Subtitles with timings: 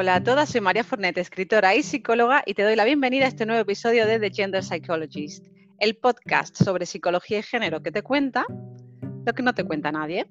[0.00, 3.28] Hola a todas, soy María Fornet, escritora y psicóloga, y te doy la bienvenida a
[3.28, 5.48] este nuevo episodio de The Gender Psychologist,
[5.80, 8.46] el podcast sobre psicología y género que te cuenta
[9.26, 10.30] lo que no te cuenta nadie.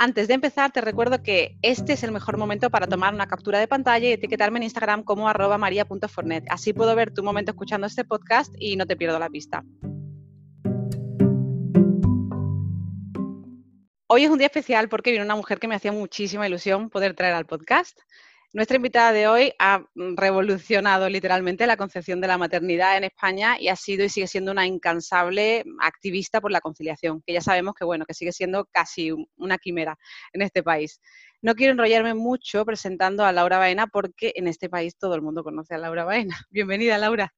[0.00, 3.60] Antes de empezar, te recuerdo que este es el mejor momento para tomar una captura
[3.60, 6.46] de pantalla y etiquetarme en Instagram como arroba maria.fornet.
[6.50, 9.62] Así puedo ver tu momento escuchando este podcast y no te pierdo la pista.
[14.08, 17.14] Hoy es un día especial porque viene una mujer que me hacía muchísima ilusión poder
[17.14, 17.96] traer al podcast.
[18.54, 23.68] Nuestra invitada de hoy ha revolucionado literalmente la concepción de la maternidad en España y
[23.68, 27.86] ha sido y sigue siendo una incansable activista por la conciliación, que ya sabemos que
[27.86, 29.96] bueno, que sigue siendo casi una quimera
[30.34, 31.00] en este país.
[31.40, 35.42] No quiero enrollarme mucho presentando a Laura Baena porque en este país todo el mundo
[35.42, 36.36] conoce a Laura Baena.
[36.50, 37.32] Bienvenida, Laura.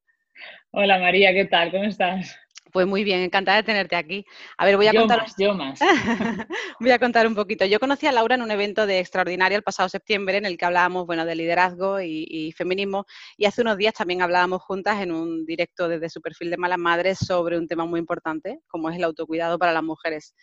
[0.73, 1.71] Hola María, ¿qué tal?
[1.71, 2.37] ¿Cómo estás?
[2.75, 4.27] Pues muy bien, encantada de tenerte aquí.
[4.59, 5.25] A ver, voy a contar.
[5.39, 5.79] yo más.
[6.81, 7.65] voy a contar un poquito.
[7.65, 10.65] Yo conocí a Laura en un evento de Extraordinaria el pasado septiembre en el que
[10.65, 13.07] hablábamos, bueno, de liderazgo y, feminismo.
[13.37, 16.81] Y hace unos días también hablábamos juntas en un directo desde su perfil de Malas
[16.81, 20.35] Madres sobre un tema muy importante, como es el autocuidado para las mujeres.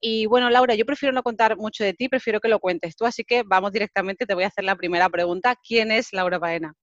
[0.00, 3.06] Y bueno, Laura, yo prefiero no contar mucho de ti, prefiero que lo cuentes tú,
[3.06, 5.56] así que vamos directamente, te voy a hacer la primera pregunta.
[5.66, 6.74] ¿Quién es Laura Baena?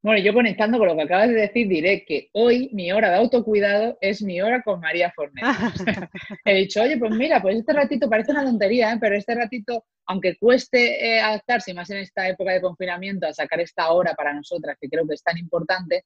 [0.00, 3.16] Bueno, yo conectando con lo que acabas de decir, diré que hoy mi hora de
[3.16, 5.42] autocuidado es mi hora con María Fornet.
[6.44, 8.98] He dicho, oye, pues mira, pues este ratito parece una tontería, ¿eh?
[9.00, 13.60] pero este ratito, aunque cueste eh, adaptarse, más en esta época de confinamiento, a sacar
[13.60, 16.04] esta hora para nosotras, que creo que es tan importante,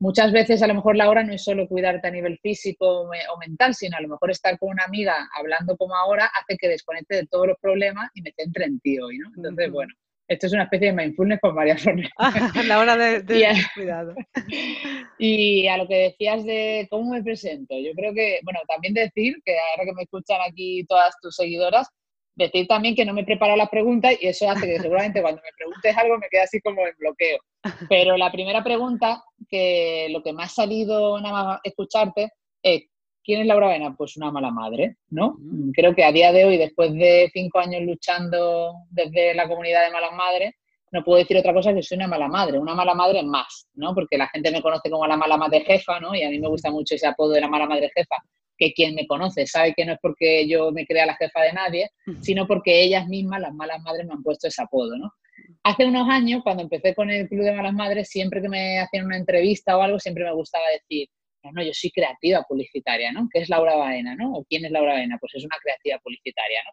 [0.00, 3.38] muchas veces a lo mejor la hora no es solo cuidarte a nivel físico o
[3.38, 7.16] mental, sino a lo mejor estar con una amiga hablando como ahora hace que desconecte
[7.16, 9.30] de todos los problemas y me centre en ti hoy, ¿no?
[9.34, 9.94] Entonces, bueno
[10.30, 12.08] esto es una especie de mindfulness con varias formas.
[12.16, 12.30] a
[12.64, 14.14] la hora de, cuidado.
[15.18, 19.36] Y a lo que decías de cómo me presento, yo creo que, bueno, también decir
[19.44, 21.88] que ahora que me escuchan aquí todas tus seguidoras,
[22.36, 25.42] decir también que no me he preparado las preguntas y eso hace que seguramente cuando
[25.42, 27.38] me preguntes algo me quede así como en bloqueo.
[27.90, 32.30] Pero la primera pregunta, que lo que me ha salido nada más escucharte,
[32.62, 32.84] es
[33.22, 33.94] ¿Quién es Laura Vena?
[33.96, 35.36] Pues una mala madre, ¿no?
[35.74, 39.92] Creo que a día de hoy, después de cinco años luchando desde la comunidad de
[39.92, 40.54] malas madres,
[40.92, 43.94] no puedo decir otra cosa que soy una mala madre, una mala madre más, ¿no?
[43.94, 46.14] Porque la gente me conoce como la mala madre jefa, ¿no?
[46.14, 48.16] Y a mí me gusta mucho ese apodo de la mala madre jefa,
[48.56, 51.52] que quien me conoce sabe que no es porque yo me crea la jefa de
[51.52, 55.12] nadie, sino porque ellas mismas, las malas madres, me han puesto ese apodo, ¿no?
[55.62, 59.06] Hace unos años, cuando empecé con el Club de Malas Madres, siempre que me hacían
[59.06, 61.08] una entrevista o algo, siempre me gustaba decir,
[61.42, 63.28] no, yo soy creativa publicitaria, ¿no?
[63.32, 64.34] ¿Qué es Laura Baena, no?
[64.34, 65.18] ¿O quién es Laura Baena?
[65.18, 66.72] Pues es una creativa publicitaria, ¿no?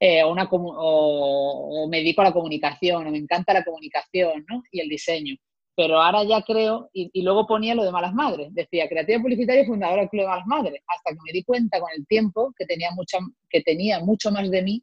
[0.00, 4.62] Eh, una, o, me dedico a la comunicación, o me encanta la comunicación, ¿no?
[4.72, 5.36] Y el diseño.
[5.76, 9.66] Pero ahora ya creo, y, luego ponía lo de Malas Madres, decía creativa publicitaria y
[9.66, 12.66] fundadora del Club de Malas Madres, hasta que me di cuenta con el tiempo que
[12.66, 14.82] tenía, mucha, que tenía mucho más de mí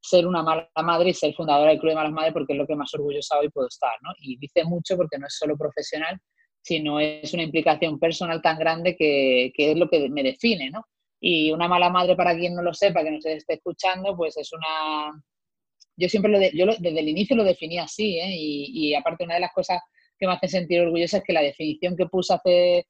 [0.00, 2.66] ser una mala madre y ser fundadora del Club de Malas Madres porque es lo
[2.66, 4.10] que más orgullosa hoy puedo estar, ¿no?
[4.18, 6.18] Y dice mucho porque no es solo profesional,
[6.62, 10.86] sino es una implicación personal tan grande que, es lo que me define, ¿no?
[11.20, 14.36] Y una mala madre, para quien no lo sepa, que no se esté escuchando, pues
[14.36, 15.12] es una...
[15.96, 18.30] Yo siempre lo, yo desde el inicio lo definí así, ¿eh?
[18.30, 19.80] Y, aparte una de las cosas
[20.18, 22.86] que me hace sentir orgullosa es que la definición que puse hace,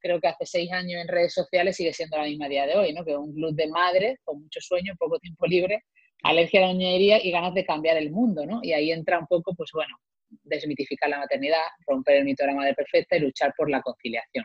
[0.00, 2.92] creo que hace seis años en redes sociales sigue siendo la misma día de hoy,
[2.92, 3.04] ¿no?
[3.04, 5.84] Que un club de madres con mucho sueño, poco tiempo libre,
[6.22, 8.60] alergia a la niñería y ganas de cambiar el mundo, ¿no?
[8.62, 9.96] Y ahí entra un poco, pues bueno,
[10.42, 14.44] desmitificar la maternidad, romper el mito de la madre perfecta y luchar por la conciliación.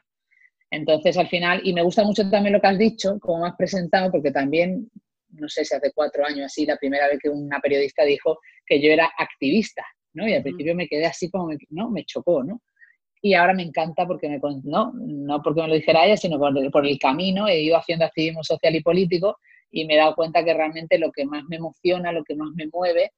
[0.71, 4.11] Entonces, al final, y me gusta mucho también lo que has dicho, como has presentado,
[4.11, 4.89] porque también,
[5.29, 8.79] no sé si hace cuatro años así, la primera vez que una periodista dijo que
[8.79, 9.83] yo era activista,
[10.13, 10.27] ¿no?
[10.27, 11.89] Y al principio me quedé así como, ¿no?
[11.89, 12.61] Me chocó, ¿no?
[13.21, 16.71] Y ahora me encanta porque me, no, no porque me lo dijera ella, sino por,
[16.71, 19.37] por el camino he ido haciendo activismo social y político
[19.71, 22.49] y me he dado cuenta que realmente lo que más me emociona, lo que más
[22.55, 23.11] me mueve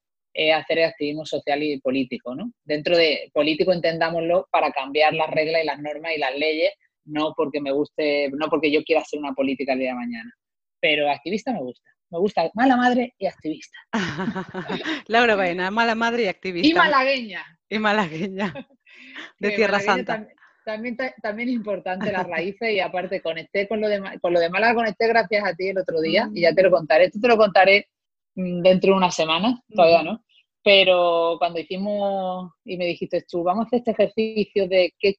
[0.54, 2.36] hacer el activismo social y político.
[2.36, 2.52] ¿no?
[2.64, 6.74] Dentro de político entendámoslo para cambiar las reglas y las normas y las leyes,
[7.06, 10.34] no porque me guste, no porque yo quiera hacer una política el día de mañana.
[10.80, 11.90] Pero activista me gusta.
[12.10, 13.78] Me gusta mala madre y activista.
[15.08, 16.68] Laura Baena, mala madre y activista.
[16.68, 17.46] Y malagueña.
[17.70, 18.54] Y malagueña.
[19.40, 20.28] De Tierra Santa.
[20.66, 24.50] También, también, es importante las raíces y aparte conecté con lo de, con lo de
[24.50, 27.06] Málaga, conecté gracias a ti el otro día y ya te lo contaré.
[27.06, 28.01] Esto te lo contaré Mm,
[28.36, 30.24] dentro de una semana, todavía no.
[30.64, 35.16] Pero cuando hicimos y me dijiste tú, vamos a hacer este ejercicio de que,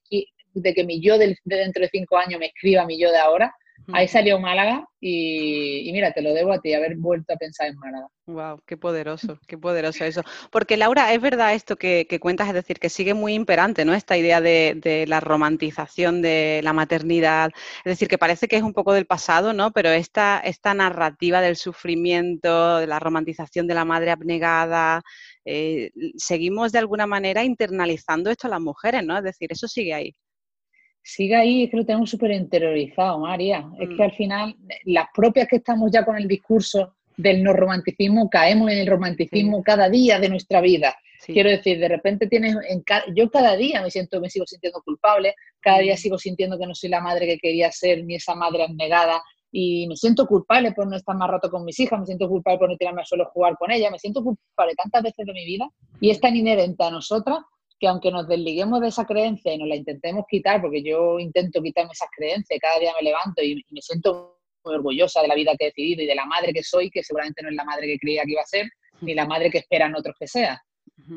[0.53, 3.53] de que mi yo de dentro de cinco años me escriba mi yo de ahora,
[3.91, 7.77] Ahí salió Málaga y, mira, te lo debo a ti, haber vuelto a pensar en
[7.77, 8.07] Málaga.
[8.25, 10.21] Wow, qué poderoso, qué poderoso eso.
[10.51, 13.93] Porque Laura, es verdad esto que, cuentas, es decir, que sigue muy imperante, ¿no?
[13.93, 17.51] Esta idea de, la romantización de la maternidad,
[17.83, 19.71] es decir, que parece que es un poco del pasado, ¿no?
[19.71, 25.01] Pero esta, esta narrativa del sufrimiento, de la romantización de la madre abnegada,
[25.45, 29.17] eh, seguimos de alguna manera internalizando esto a las mujeres, ¿no?
[29.17, 30.15] Es decir, eso sigue ahí
[31.03, 33.69] sigue ahí, es que lo tenemos súper interiorizado, María.
[33.79, 34.01] Es que mm.
[34.01, 34.55] al final,
[34.85, 39.61] las propias que estamos ya con el discurso del no romanticismo, caemos en el romanticismo
[39.61, 40.95] cada día de nuestra vida.
[41.25, 42.57] Quiero decir, de repente tienes,
[43.15, 45.97] yo cada día me siento, me sigo sintiendo culpable, cada día mm.
[45.97, 49.21] sigo sintiendo que no soy la madre que quería ser, ni esa madre abnegada,
[49.51, 52.57] y me siento culpable por no estar más rato con mis hijas, me siento culpable
[52.57, 55.45] por no tirarme a suelo jugar con ellas, me siento culpable tantas veces de mi
[55.45, 55.69] vida,
[56.01, 57.39] y es tan inherente a nosotras
[57.83, 61.61] que aunque nos desliguemos de esa creencia y nos la intentemos quitar, porque yo intento
[61.61, 65.51] quitarme esas creencias, cada día me levanto y, me siento muy orgullosa de la vida
[65.59, 67.87] que he decidido y de la madre que soy, que seguramente no es la madre
[67.87, 68.69] que creía que iba a ser,
[69.01, 70.63] ni la madre que esperan otros que sea.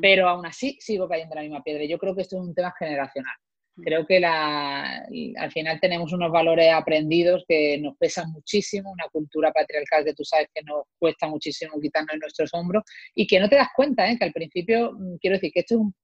[0.03, 1.85] Pero aún así sigo cayendo en la misma piedra.
[1.85, 3.37] Yo creo que esto es un tema generacional.
[3.81, 9.53] Creo que la, al final tenemos unos valores aprendidos que nos pesan muchísimo, una cultura
[9.53, 12.83] patriarcal que tú sabes que nos cuesta muchísimo quitarnos en nuestros hombros
[13.15, 14.17] y que no te das cuenta, ¿eh?
[14.19, 15.95] que al principio, mm, quiero decir, que esto es un,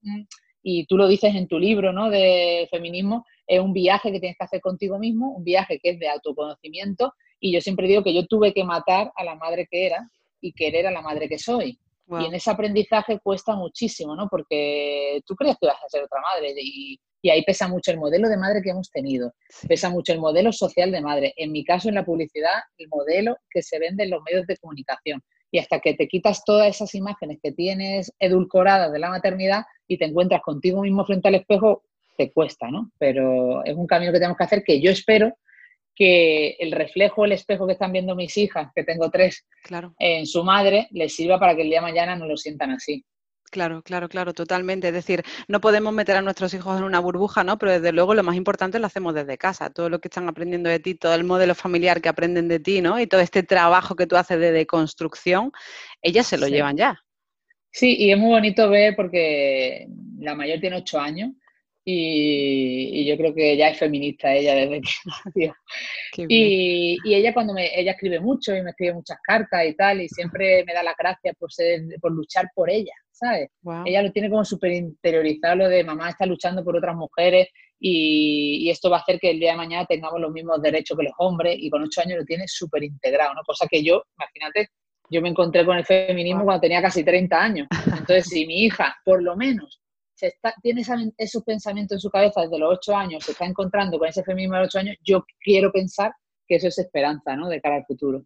[0.62, 2.08] y tú lo dices en tu libro ¿no?
[2.08, 5.98] de feminismo, es un viaje que tienes que hacer contigo mismo, un viaje que es
[5.98, 9.86] de autoconocimiento, y yo siempre digo que yo tuve que matar a la madre que
[9.86, 10.08] era
[10.40, 11.78] y querer a la madre que soy.
[12.08, 14.28] Y en ese aprendizaje cuesta muchísimo, ¿no?
[14.28, 17.98] Porque tú crees que vas a ser otra madre y, y ahí pesa mucho el
[17.98, 19.32] modelo de madre que hemos tenido,
[19.66, 21.32] pesa mucho el modelo social de madre.
[21.36, 24.58] En mi caso, en la publicidad, el modelo que se vende en los medios de
[24.58, 25.22] comunicación
[25.52, 29.98] y hasta que te quitas todas esas imágenes que tienes edulcoradas de la maternidad y
[29.98, 31.84] te encuentras contigo mismo frente al espejo,
[32.16, 32.90] te cuesta, ¿no?
[32.98, 35.36] Pero es un camino que tenemos que hacer que yo espero
[35.94, 39.94] que el reflejo, el espejo que están viendo mis hijas, que tengo tres, claro.
[39.98, 43.04] en su madre, les sirva para que el día de mañana no lo sientan así.
[43.52, 44.88] Claro, claro, claro, totalmente.
[44.88, 47.58] Es decir, no podemos meter a nuestros hijos en una burbuja, ¿no?
[47.58, 49.68] Pero desde luego lo más importante lo hacemos desde casa.
[49.68, 52.80] Todo lo que están aprendiendo de ti, todo el modelo familiar que aprenden de ti,
[52.80, 52.98] ¿no?
[52.98, 55.52] Y todo este trabajo que tú haces de deconstrucción,
[56.00, 56.98] ellas se lo llevan ya.
[57.70, 59.86] Sí, y es muy bonito ver porque
[60.18, 61.32] la mayor tiene ocho años
[61.84, 64.90] y, yo creo que ya es feminista ella desde que
[65.26, 65.54] nació.
[66.28, 70.00] Y, y, ella cuando me, ella escribe mucho y me escribe muchas cartas y tal,
[70.00, 73.50] y siempre me da las gracias por ser, por luchar por ella, ¿sabes?
[73.84, 77.48] Ella lo tiene como súper interiorizado lo de mamá está luchando por otras mujeres
[77.78, 80.96] y, y, esto va a hacer que el día de mañana tengamos los mismos derechos
[80.96, 83.42] que los hombres y con ocho años lo tiene súper integrado, ¿no?
[83.44, 84.68] Cosa que yo, imagínate,
[85.10, 87.68] yo me encontré con el feminismo cuando tenía casi 30 años.
[87.86, 89.80] Entonces, si mi hija, por lo menos,
[90.14, 90.82] se está, tiene
[91.18, 94.54] esos pensamientos en su cabeza desde los ocho años, se está encontrando con ese feminismo
[94.54, 96.12] de los ocho años, yo quiero pensar
[96.46, 97.48] que eso es esperanza, ¿no?
[97.48, 98.24] De cara al futuro.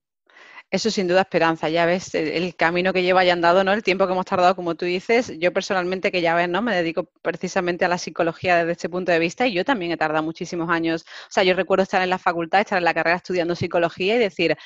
[0.68, 3.72] Eso sin duda esperanza, ya ves el camino que lleva ya andado, ¿no?
[3.72, 5.32] El tiempo que hemos tardado, como tú dices.
[5.38, 6.60] Yo personalmente, que ya ves, ¿no?
[6.60, 9.96] Me dedico precisamente a la psicología desde este punto de vista y yo también he
[9.96, 11.02] tardado muchísimos años.
[11.02, 14.18] O sea, yo recuerdo estar en la facultad, estar en la carrera estudiando psicología y
[14.18, 14.56] decir,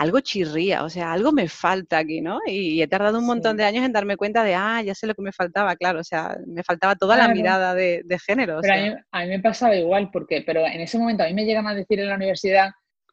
[0.00, 2.38] algo chirría, o sea, algo me falta aquí, ¿no?
[2.46, 5.14] Y he tardado un montón de años en darme cuenta de, ah, ya sé lo
[5.14, 8.60] que me faltaba, claro, o sea, me faltaba toda la mirada de, género.
[8.62, 11.66] Pero a, mí, me pasaba igual, porque, pero en ese momento a mí me llegan
[11.66, 12.70] a decir en la universidad,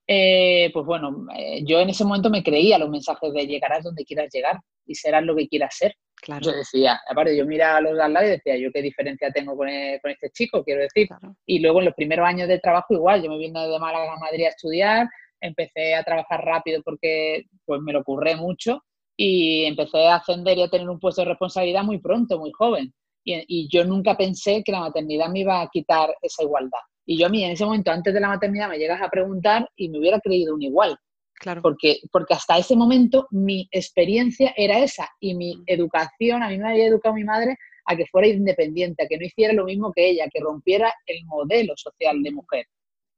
[0.08, 4.06] eh, pues bueno, eh, yo en ese momento me creía los mensajes de llegarás donde
[4.06, 5.94] quieras llegar y serás lo que quieras ser.
[6.16, 6.46] Claro.
[6.46, 9.32] Yo decía, aparte, yo miraba a los de al lado y decía, yo qué diferencia
[9.32, 11.10] tengo con, e, este chico, quiero decir.
[11.46, 14.18] Y luego en los primeros años de trabajo igual, yo me vine de Málaga a
[14.18, 15.08] Madrid a estudiar,
[15.42, 18.82] empecé a trabajar rápido porque pues me lo ocurré mucho
[19.16, 22.94] y empecé a ascender y a tener un puesto de responsabilidad muy pronto, muy joven.
[23.24, 26.80] Y, yo nunca pensé que la maternidad me iba a quitar esa igualdad.
[27.10, 29.68] Y yo a mí en ese momento, antes de la maternidad, me llegas a preguntar
[29.78, 30.98] y me hubiera creído un igual.
[31.40, 31.62] Claro.
[31.62, 36.70] Porque, porque hasta ese momento mi experiencia era esa y mi educación, a mí me
[36.70, 40.10] había educado mi madre a que fuera independiente, a que no hiciera lo mismo que
[40.10, 42.66] ella, que rompiera el modelo social de mujer.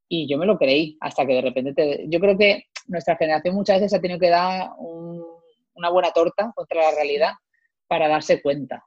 [0.07, 2.05] Y yo me lo creí, hasta que de repente te...
[2.07, 6.83] Yo creo que nuestra generación muchas veces ha tenido que dar una buena torta contra
[6.83, 7.31] la realidad
[7.87, 8.83] para darse cuenta.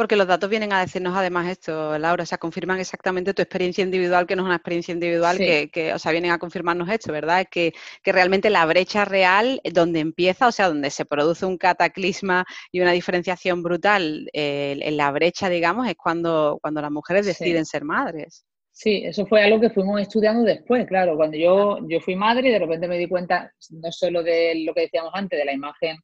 [0.00, 3.84] Porque los datos vienen a decirnos además esto, Laura, o sea, confirman exactamente tu experiencia
[3.84, 7.46] individual, que no es una experiencia individual, que, o sea, vienen a confirmarnos esto, ¿verdad?
[7.50, 12.46] Que, que realmente la brecha real, donde empieza, o sea, donde se produce un cataclisma
[12.72, 17.66] y una diferenciación brutal eh, en la brecha, digamos, es cuando, cuando las mujeres deciden
[17.66, 18.46] ser madres.
[18.72, 21.14] Sí, eso fue algo que fuimos estudiando después, claro.
[21.14, 24.72] Cuando yo, yo fui madre y de repente me di cuenta no solo de lo
[24.72, 25.98] que decíamos antes, de la imagen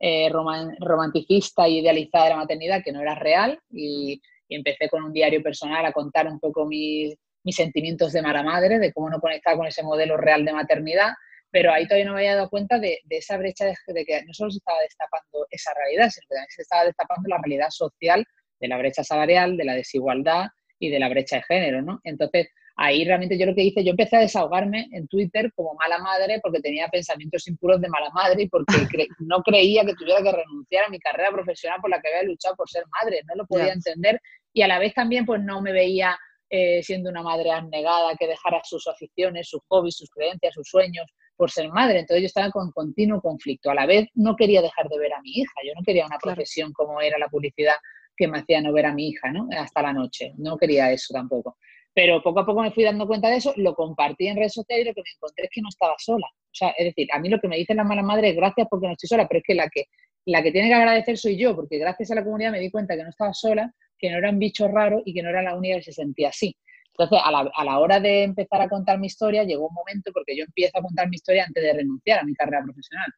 [0.00, 4.20] eh, romanticista y idealizada de la maternidad, que no era real, y,
[4.52, 7.14] empecé con un diario personal a contar un poco mis,
[7.50, 11.12] sentimientos de mala madre, de cómo no conectar con ese modelo real de maternidad,
[11.52, 14.50] pero ahí todavía no me había dado cuenta de, esa brecha de, que no solo
[14.50, 18.26] se estaba destapando esa realidad, sino que también se estaba destapando la realidad social
[18.58, 20.48] de la brecha salarial, de la desigualdad
[20.80, 22.00] y de la brecha de género, ¿no?
[22.02, 25.98] Entonces, ahí realmente yo lo que hice, yo empecé a desahogarme en Twitter como mala
[25.98, 28.66] madre porque tenía pensamientos impuros de mala madre y porque
[29.20, 32.56] no creía que tuviera que renunciar a mi carrera profesional por la que había luchado
[32.56, 34.20] por ser madre, no lo podía entender
[34.52, 36.18] y a la vez también pues no me veía
[36.52, 41.06] eh, siendo una madre abnegada que dejara sus aficiones, sus hobbies, sus creencias, sus sueños
[41.36, 42.00] por ser madre.
[42.00, 43.70] Entonces yo estaba con continuo conflicto.
[43.70, 46.18] A la vez no quería dejar de ver a mi hija, yo no quería una
[46.18, 47.74] profesión como era la publicidad
[48.16, 49.48] que me hacía no ver a mi hija, ¿no?
[49.56, 50.34] Hasta la noche.
[50.38, 51.56] No quería eso tampoco.
[51.92, 54.84] Pero poco a poco me fui dando cuenta de eso, lo compartí en redes sociales
[54.84, 56.26] y lo que me encontré es que no estaba sola.
[56.28, 58.68] O sea, es decir, a mí lo que me dicen las malas madres es gracias
[58.70, 59.84] porque no estoy sola, pero es que la que,
[60.26, 62.96] la que tiene que agradecer soy yo, porque gracias a la comunidad me di cuenta
[62.96, 65.56] que no estaba sola, que no era un bicho raro y que no era la
[65.56, 66.56] única que se sentía así.
[66.92, 70.10] Entonces, a la, a la, hora de empezar a contar mi historia, llegó un momento,
[70.12, 73.10] porque yo empiezo a contar mi historia antes de renunciar a mi carrera profesional.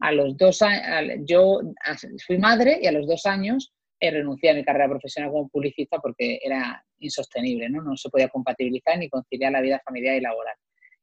[0.00, 1.60] A los dos años, yo
[2.26, 3.72] fui madre y a los dos años
[4.10, 7.82] renuncié a mi carrera profesional como publicista porque era insostenible, ¿no?
[7.82, 10.54] No se podía compatibilizar ni conciliar la vida familiar y laboral.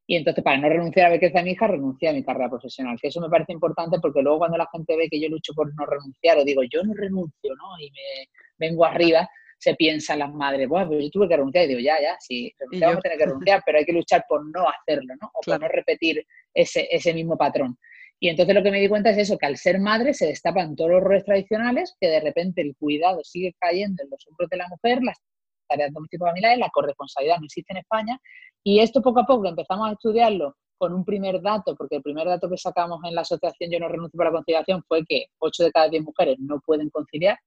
[0.05, 2.97] Y entonces, para no renunciar a ver a mi hija, renuncié a mi carrera profesional.
[2.99, 5.71] Que eso me parece importante porque luego cuando la gente ve que yo lucho por
[5.75, 7.79] no renunciar o digo, yo no renuncio, ¿no?
[7.79, 9.29] Y me vengo arriba,
[9.59, 11.65] se piensa las madres, bueno, pues yo tuve que renunciar.
[11.65, 14.43] Y digo, ya, ya, sí, vamos a tener que renunciar, pero hay que luchar por
[14.45, 15.29] no hacerlo, ¿no?
[15.31, 16.25] O por no repetir
[16.55, 17.77] ese, ese mismo patrón.
[18.19, 20.75] Y entonces lo que me di cuenta es eso, que al ser madre se destapan
[20.75, 24.57] todos los roles tradicionales, que de repente el cuidado sigue cayendo en los hombros de
[24.57, 25.17] la mujer, las
[25.67, 28.19] tareas domésticas familiares, la corresponsabilidad no existe en España.
[28.63, 32.27] Y esto poco a poco empezamos a estudiarlo con un primer dato, porque el primer
[32.27, 35.65] dato que sacamos en la asociación Yo no renuncio para la conciliación fue que 8
[35.65, 37.37] de cada 10 mujeres no pueden conciliar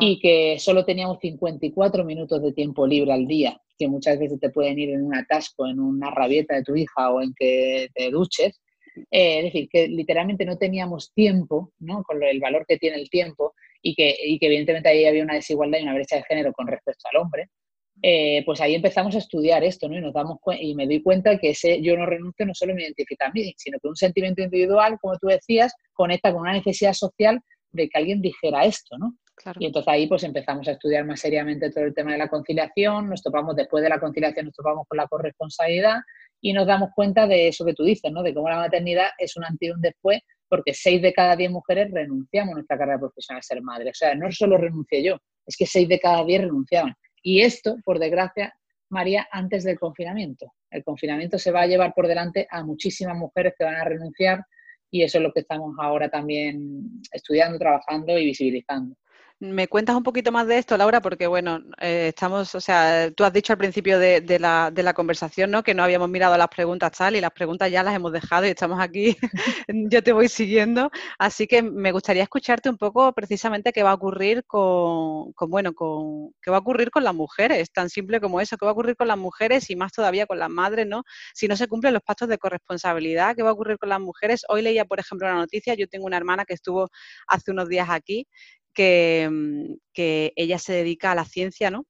[0.00, 4.48] y que solo teníamos 54 minutos de tiempo libre al día, que muchas veces te
[4.48, 8.10] pueden ir en un atasco, en una rabieta de tu hija o en que te
[8.10, 8.61] duches
[8.96, 12.02] eh, es decir, que literalmente no teníamos tiempo, ¿no?
[12.02, 15.34] con el valor que tiene el tiempo, y que, y que evidentemente ahí había una
[15.34, 17.50] desigualdad y una brecha de género con respecto al hombre,
[18.00, 19.98] eh, pues ahí empezamos a estudiar esto, ¿no?
[19.98, 22.82] Y nos damos y me doy cuenta que ese yo no renuncio no solo me
[22.82, 26.94] identifica a mí, sino que un sentimiento individual, como tú decías, conecta con una necesidad
[26.94, 29.16] social de que alguien dijera esto, ¿no?
[29.58, 33.08] Y entonces ahí pues empezamos a estudiar más seriamente todo el tema de la conciliación,
[33.08, 35.98] nos topamos después de la conciliación, nos topamos con la corresponsabilidad
[36.42, 38.22] y nos damos cuenta de eso que tú dices, ¿no?
[38.22, 41.50] De cómo la maternidad es un antes y un después, porque seis de cada diez
[41.50, 43.90] mujeres renunciamos a nuestra carrera profesional a ser madre.
[43.90, 46.94] O sea, no solo renuncié yo, es que seis de cada diez renunciaban.
[47.22, 48.52] Y esto, por desgracia,
[48.90, 50.52] María, antes del confinamiento.
[50.68, 54.44] El confinamiento se va a llevar por delante a muchísimas mujeres que van a renunciar
[54.90, 58.96] y eso es lo que estamos ahora también estudiando, trabajando y visibilizando.
[59.42, 61.00] ¿Me cuentas un poquito más de esto, Laura?
[61.00, 65.64] Porque, bueno, eh, estamos, o sea, tú has dicho al principio de, la, conversación, ¿no?
[65.64, 68.50] Que no habíamos mirado las preguntas tal y las preguntas ya las hemos dejado y
[68.50, 69.16] estamos aquí,
[69.68, 70.92] yo te voy siguiendo.
[71.18, 75.72] Así que me gustaría escucharte un poco precisamente qué va a ocurrir con, con, bueno,
[75.74, 78.74] con, qué va a ocurrir con las mujeres, tan simple como eso, qué va a
[78.74, 81.02] ocurrir con las mujeres y más todavía con las madres, ¿no?
[81.34, 84.44] Si no se cumplen los pactos de corresponsabilidad, qué va a ocurrir con las mujeres.
[84.48, 86.88] Hoy leía, por ejemplo, una noticia, yo tengo una hermana que estuvo
[87.26, 88.28] hace unos días aquí
[88.74, 91.86] que, mm, que ella se dedica a la ciencia, ¿no?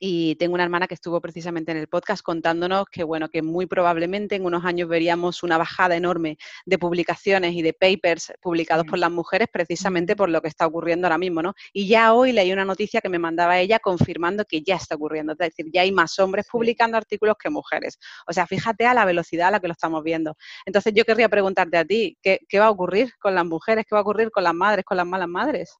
[0.00, 3.66] y tengo una hermana que estuvo precisamente en el podcast contándonos que bueno que muy
[3.66, 8.98] probablemente en unos años veríamos una bajada enorme de publicaciones y de papers publicados por
[8.98, 11.54] las mujeres precisamente por lo que está ocurriendo ahora mismo, ¿no?
[11.72, 15.32] Y ya hoy leí una noticia que me mandaba ella confirmando que ya está ocurriendo,
[15.32, 17.98] es decir, ya hay más hombres publicando artículos que mujeres.
[18.26, 20.36] O sea, fíjate a la velocidad a la que lo estamos viendo.
[20.64, 23.84] Entonces yo querría preguntarte a ti, ¿qué, qué va a ocurrir con las mujeres?
[23.88, 25.76] ¿Qué va a ocurrir con las madres, con las malas madres?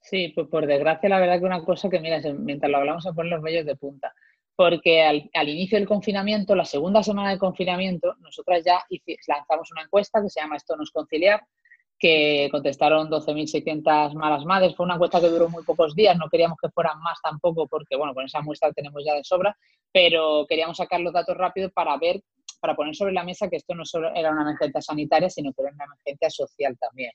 [0.00, 3.12] Sí, pues por desgracia, la verdad que una cosa que, mira, mientras lo hablamos se
[3.12, 4.14] ponen los vellos de punta.
[4.56, 8.84] Porque al, inicio del confinamiento, la segunda semana del confinamiento, nosotras ya
[9.28, 11.42] lanzamos una encuesta que se llama Esto no es conciliar,
[11.98, 14.74] que contestaron 12.600 malas madres.
[14.74, 17.96] Fue una encuesta que duró muy pocos días, no queríamos que fueran más tampoco, porque,
[17.96, 19.56] bueno, con esa muestra tenemos ya de sobra,
[19.92, 22.22] pero queríamos sacar los datos rápidos para ver,
[22.60, 25.62] para poner sobre la mesa que esto no solo era una emergencia sanitaria, sino que
[25.62, 27.12] era una emergencia social también.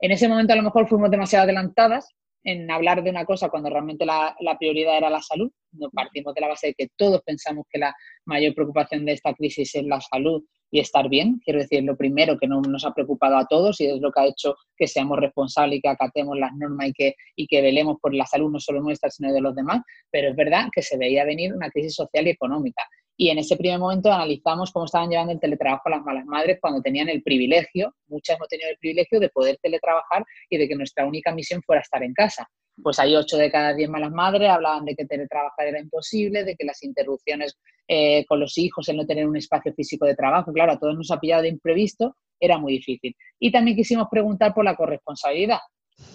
[0.00, 2.08] En ese momento a lo mejor fuimos demasiado adelantadas
[2.44, 5.50] en hablar de una cosa cuando realmente la, prioridad era la salud.
[5.72, 9.32] Nos partimos de la base de que todos pensamos que la mayor preocupación de esta
[9.34, 11.40] crisis es la salud y estar bien.
[11.44, 14.20] Quiero decir, lo primero que no nos ha preocupado a todos y es lo que
[14.20, 17.98] ha hecho que seamos responsables y que acatemos las normas y que, y que velemos
[18.00, 19.82] por la salud no solo nuestra, sino de los demás.
[20.10, 22.82] Pero es verdad que se veía venir una crisis social y económica.
[23.22, 26.82] Y en ese primer momento analizamos cómo estaban llevando el teletrabajo las malas madres cuando
[26.82, 31.06] tenían el privilegio, muchas hemos tenido el privilegio de poder teletrabajar y de que nuestra
[31.06, 32.48] única misión fuera estar en casa.
[32.82, 36.56] pues hay 8 de cada 10 malas madres hablaban de que teletrabajar era imposible, de
[36.56, 40.52] que las interrupciones eh, con los hijos, el no tener un espacio físico de trabajo,
[40.52, 43.14] claro, a todos nos ha pillado de imprevisto, era muy difícil.
[43.38, 45.60] Y también quisimos preguntar por la corresponsabilidad,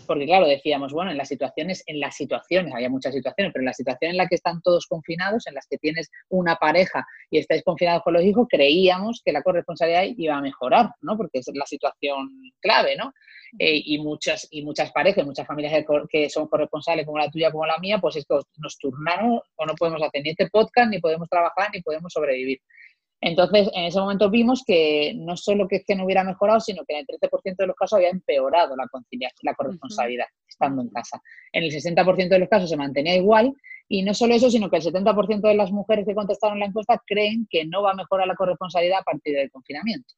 [0.06, 3.68] porque claro, decíamos, bueno, en las situaciones, en las situaciones, había muchas situaciones, pero en
[3.68, 7.40] la situación en la que están todos confinados, en las que tienes una pareja y
[7.40, 11.18] estáis confinados con los hijos, creíamos que la corresponsabilidad iba a mejorar, ¿no?
[11.18, 12.30] Porque es la situación
[12.60, 13.14] clave, ¿no?
[13.60, 17.66] Eh, y, muchas, y muchas parejas, muchas familias que, son corresponsables, como la tuya, como
[17.66, 21.30] la mía, pues esto nos turnaron o no podemos hacer ni este podcast, ni podemos
[21.30, 22.60] trabajar, ni podemos sobrevivir.
[23.20, 26.94] Entonces, en ese momento vimos que no solo que, que no hubiera mejorado, sino que
[26.94, 31.20] en el 13% de los casos había empeorado la conciliación, la corresponsabilidad, estando en casa.
[31.52, 33.54] En el 60% de los casos se mantenía igual
[33.90, 37.02] y no solo eso, sino que el 70% de las mujeres que contestaron la encuesta
[37.08, 40.14] creen que no va a mejorar la corresponsabilidad a partir del confinamiento.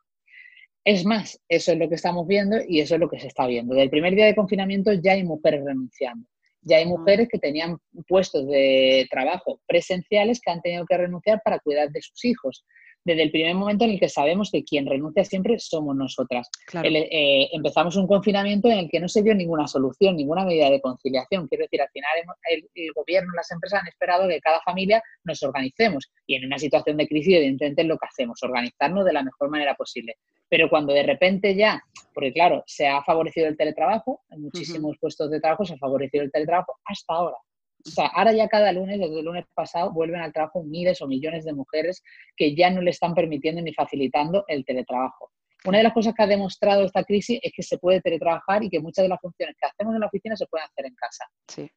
[0.84, 3.48] Es más, eso es lo que estamos viendo y eso es lo que se está
[3.48, 3.76] viendo.
[3.76, 6.28] Del primer día de confinamiento ya hay mujeres renunciando.
[6.62, 7.78] Ya hay mujeres que tenían
[8.08, 12.66] puestos de trabajo presenciales que han tenido que renunciar para cuidar de sus hijos
[13.04, 16.50] desde el primer momento en el que sabemos que quien renuncia siempre somos nosotras.
[16.84, 20.82] Eh, empezamos un confinamiento en el que no se dio ninguna solución, ninguna medida de
[20.82, 21.48] conciliación.
[21.48, 22.12] Quiero decir, al final
[22.50, 26.60] el, el gobierno, las empresas han esperado que cada familia nos organicemos y en una
[26.60, 30.16] situación de crisis evidentemente es lo que hacemos, organizarnos de la mejor manera posible.
[30.50, 35.30] Pero cuando de repente ya, porque claro, se ha favorecido el teletrabajo, en muchísimos puestos
[35.30, 37.38] de trabajo se ha favorecido el teletrabajo hasta ahora.
[37.86, 41.08] O sea, ahora ya cada lunes, desde el lunes pasado, vuelven al trabajo miles o
[41.08, 42.04] millones de mujeres
[42.36, 45.29] que ya no le están permitiendo ni facilitando el teletrabajo.
[45.66, 48.70] Una de las cosas que ha demostrado esta crisis es que se puede teletrabajar y
[48.70, 51.26] que muchas de las funciones que hacemos en la oficina se pueden hacer en casa.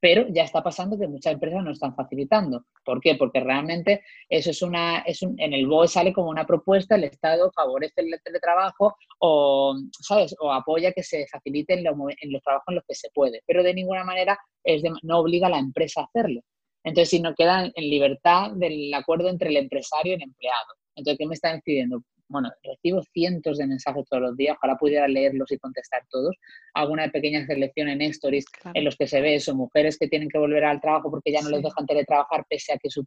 [0.01, 2.65] Pero ya está pasando que muchas empresas no están facilitando.
[2.85, 3.17] ¿Por qué?
[3.17, 7.05] Porque realmente eso es una, es un, en el BOE sale como una propuesta, el
[7.05, 10.35] Estado favorece el teletrabajo o, ¿sabes?
[10.39, 13.43] o apoya que se facilite en los, en los trabajos en los que se puede.
[13.47, 16.41] Pero de ninguna manera es no obliga a la empresa a hacerlo.
[16.85, 20.67] Entonces, si no quedan en libertad del acuerdo entre el empresario y el empleado.
[20.97, 22.03] Entonces, ¿qué me están pidiendo?
[22.33, 26.35] Bueno, recibo cientos de mensajes todos los días, ojalá pudiera leerlos y contestar todos.
[26.75, 30.39] Alguna pequeña selección en stories en los que se ve eso, mujeres que tienen que
[30.39, 33.07] volver al trabajo porque ya no les dejan teletrabajar pese a que su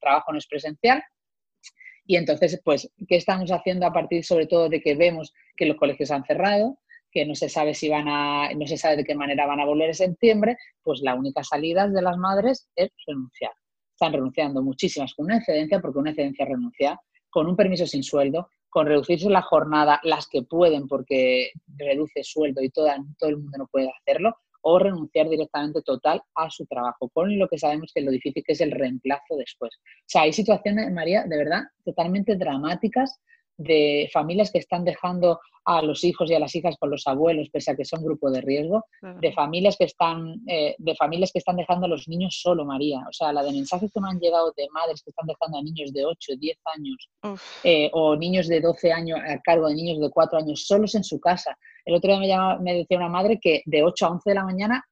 [0.00, 1.02] trabajo no es presencial.
[2.04, 5.76] Y entonces, pues, ¿qué estamos haciendo a partir sobre todo de que vemos que los
[5.76, 6.78] colegios han cerrado?
[7.16, 9.64] que no se sabe si van a, no se sabe de qué manera van a
[9.64, 13.52] volver en septiembre, pues la única salida de las madres es renunciar.
[13.94, 18.50] Están renunciando muchísimas con una excedencia, porque una excedencia renuncia, con un permiso sin sueldo,
[18.76, 22.90] con reducirse la jornada, las que pueden porque reduce sueldo y todo
[23.22, 27.56] el mundo no puede hacerlo, o renunciar directamente total a su trabajo, con lo que
[27.56, 29.70] sabemos que lo difícil que es el reemplazo después.
[29.74, 33.18] O sea, hay situaciones, María, de verdad, totalmente dramáticas
[33.56, 37.48] de familias que están dejando a los hijos y a las hijas con los abuelos,
[37.50, 38.84] pese a que son grupo de riesgo,
[39.20, 43.00] de familias que están, eh, de familias que están dejando a los niños solo, María.
[43.08, 45.62] O sea, la de mensajes que me han llegado de madres que están dejando a
[45.62, 50.00] niños de 8, 10 años eh, o niños de 12 años a cargo de niños
[50.00, 51.56] de 4 años solos en su casa.
[51.84, 54.34] El otro día me, llama, me decía una madre que de 8 a 11 de
[54.34, 54.84] la mañana,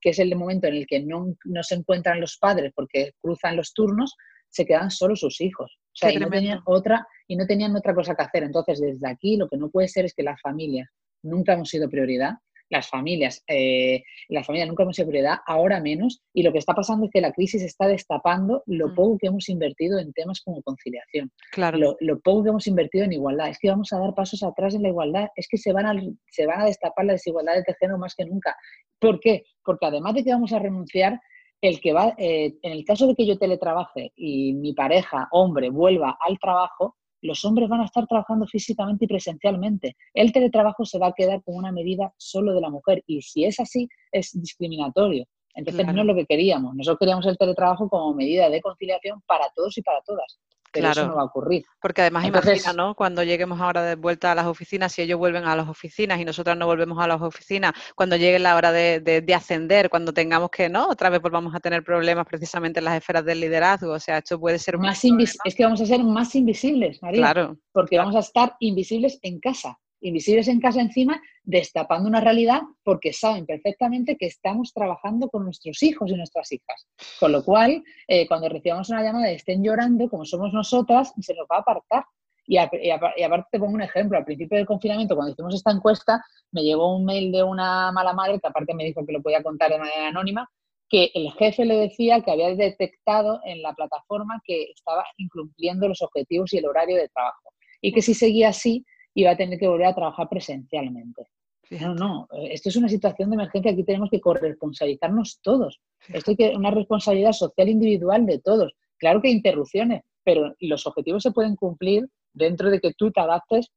[0.00, 3.56] que es el momento en el que no, no se encuentran los padres porque cruzan
[3.56, 4.14] los turnos,
[4.50, 5.78] se quedan solos sus hijos.
[5.98, 8.44] Sea, y no, tenían otra, y no tenían otra cosa que hacer.
[8.44, 10.88] Entonces, desde aquí lo que no puede ser es que las familias
[11.22, 12.34] nunca hemos sido prioridad,
[12.70, 16.74] las familias, eh, las familias nunca hemos sido prioridad, ahora menos, y lo que está
[16.74, 18.94] pasando es que la crisis está destapando lo mm.
[18.94, 21.78] poco que hemos invertido en temas como conciliación, claro.
[21.78, 23.48] lo, lo, poco que hemos invertido en igualdad.
[23.48, 25.94] Es que vamos a dar pasos atrás en la igualdad, es que se van a,
[26.30, 28.54] se van a destapar las desigualdades de género más que nunca.
[28.98, 29.44] ¿Por qué?
[29.64, 31.20] Porque además de que vamos a renunciar
[31.60, 35.70] el que va, eh, en el caso de que yo teletrabaje y mi pareja, hombre,
[35.70, 39.96] vuelva al trabajo, los hombres van a estar trabajando físicamente y presencialmente.
[40.14, 43.44] El teletrabajo se va a quedar como una medida solo de la mujer y si
[43.44, 45.24] es así, es discriminatorio.
[45.54, 46.76] Entonces no es lo que queríamos.
[46.76, 50.38] Nosotros queríamos el teletrabajo como medida de conciliación para todos y para todas
[50.72, 51.64] pero eso no va a ocurrir.
[51.80, 52.94] Porque además imagina, ¿no?
[52.94, 56.24] Cuando lleguemos ahora de vuelta a las oficinas, si ellos vuelven a las oficinas y
[56.24, 60.68] nosotras no volvemos a las oficinas, cuando llegue la hora de, ascender, cuando tengamos que,
[60.68, 60.88] ¿no?
[60.88, 63.92] Otra vez volvamos a tener problemas precisamente en las esferas del liderazgo.
[63.92, 65.02] O sea, esto puede ser más
[65.44, 67.20] Es que vamos a ser más invisibles, María.
[67.20, 67.58] Claro.
[67.72, 73.14] Porque vamos a estar invisibles en casa invisibles en casa encima, destapando una realidad porque
[73.14, 76.86] saben perfectamente que estamos trabajando con nuestros hijos y nuestras hijas.
[77.18, 81.34] Con lo cual, eh, cuando recibamos una llamada y estén llorando, como somos nosotras, se
[81.34, 82.04] nos va a apartar.
[82.46, 86.62] Y, aparte te pongo un ejemplo, al principio del confinamiento, cuando hicimos esta encuesta, me
[86.62, 89.70] llegó un mail de una mala madre, que aparte me dijo que lo podía contar
[89.70, 90.50] de manera anónima,
[90.90, 96.02] que el jefe le decía que había detectado en la plataforma que estaba incumpliendo los
[96.02, 97.54] objetivos y el horario de trabajo.
[97.80, 98.84] Y que si seguía así,
[99.14, 101.26] y va a tener que volver a trabajar presencialmente.
[101.70, 105.80] No, no, esto es una situación de emergencia, aquí tenemos que corresponsabilizarnos todos.
[106.08, 108.72] Esto es una responsabilidad social individual de todos.
[108.96, 113.20] Claro que hay interrupciones, pero los objetivos se pueden cumplir dentro de que tú te
[113.20, 113.70] adaptes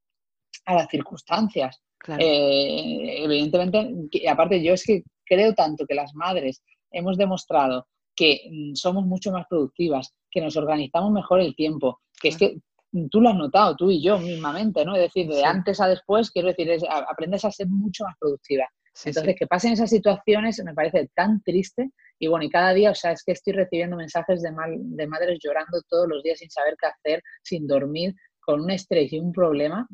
[0.66, 1.82] a las circunstancias.
[2.18, 8.76] Eh, evidentemente, aparte yo es que creo tanto que las madres hemos demostrado que mm,
[8.76, 12.58] somos mucho más productivas, que nos organizamos mejor el tiempo, que es que
[13.10, 14.96] tú lo has notado, tú y yo mismamente, ¿no?
[14.96, 18.68] Es decir, de antes a después, quiero decir, aprendes a ser mucho más productiva.
[19.06, 22.96] Entonces, que pasen esas situaciones me parece tan triste y bueno, y cada día, o
[22.96, 26.52] sea, es que estoy recibiendo mensajes de, mal, de madres llorando todos los días sin
[26.52, 29.88] saber qué hacer, sin dormir, con un estrés y un problema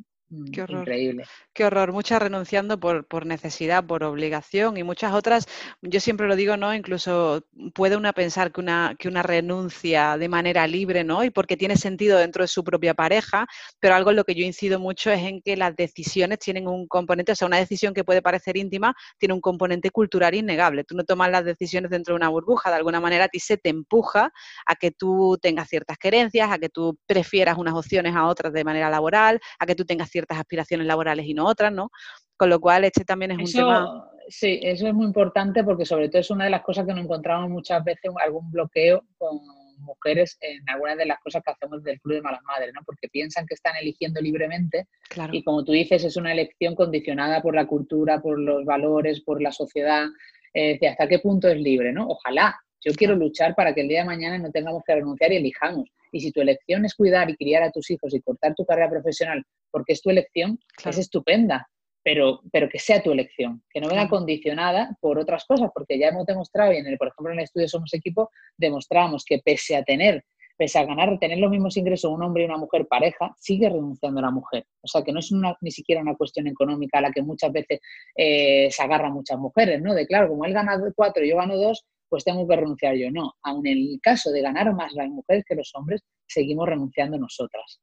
[0.52, 0.82] Qué horror.
[0.82, 1.24] Increíble.
[1.54, 1.94] Qué horror.
[1.94, 5.48] Muchas renunciando por, por, necesidad, por obligación y muchas otras,
[5.82, 6.76] yo siempre lo digo, ¿no?
[6.76, 11.24] Incluso puede una pensar que una, que una renuncia de manera libre, ¿no?
[11.24, 13.48] Y porque tiene sentido dentro de su propia pareja,
[13.80, 16.88] pero algo en lo que yo incido mucho es en que las decisiones tienen un
[16.88, 20.84] componente, o sea, una decisión que puede parecer íntima tiene un componente cultural innegable.
[20.84, 23.58] Tú no tomas las decisiones dentro de una burbuja, de alguna manera a ti se
[23.58, 24.34] te empuja
[24.66, 28.66] a que tú tengas ciertas querencias, a que tú prefieras unas opciones a otras de
[28.66, 31.92] manera laboral, a que tú tengas ciertas aspiraciones laborales y no otras, ¿no?
[32.36, 34.10] Con lo cual, este también es un tema.
[34.30, 37.04] Sí, eso es muy importante porque sobre todo es una de las cosas que nos
[37.04, 39.40] encontramos muchas veces algún bloqueo con
[39.80, 42.82] mujeres en algunas de las cosas que hacemos del Club de Malas Madres, ¿no?
[42.86, 44.88] Porque piensan que están eligiendo libremente
[45.32, 49.42] y como tú dices, es una elección condicionada por la cultura, por los valores, por
[49.42, 50.08] la sociedad.
[50.54, 52.08] Eh, ¿Hasta qué punto es libre, no?
[52.08, 52.60] Ojalá.
[52.82, 55.90] Yo quiero luchar para que el día de mañana no tengamos que renunciar y elijamos.
[56.12, 58.90] Y si tu elección es cuidar y criar a tus hijos y cortar tu carrera
[58.90, 61.68] profesional porque es tu elección, es estupenda,
[62.04, 66.08] pero, pero que sea tu elección, que no venga condicionada por otras cosas, porque ya
[66.08, 69.76] hemos demostrado, y en el, por ejemplo en el estudio Somos Equipo, demostramos que pese
[69.76, 70.24] a tener,
[70.58, 74.20] pese a ganar, tener los mismos ingresos un hombre y una mujer pareja, sigue renunciando
[74.20, 74.66] a la mujer.
[74.82, 77.80] O sea, que no es ni siquiera una cuestión económica a la que muchas veces
[78.16, 79.94] eh, se agarran muchas mujeres, ¿no?
[79.94, 83.12] De claro, como él gana cuatro y yo gano dos, pues tengo que renunciar yo.
[83.12, 87.18] No, aun en el caso de ganar más las mujeres que los hombres, seguimos renunciando
[87.18, 87.80] nosotras.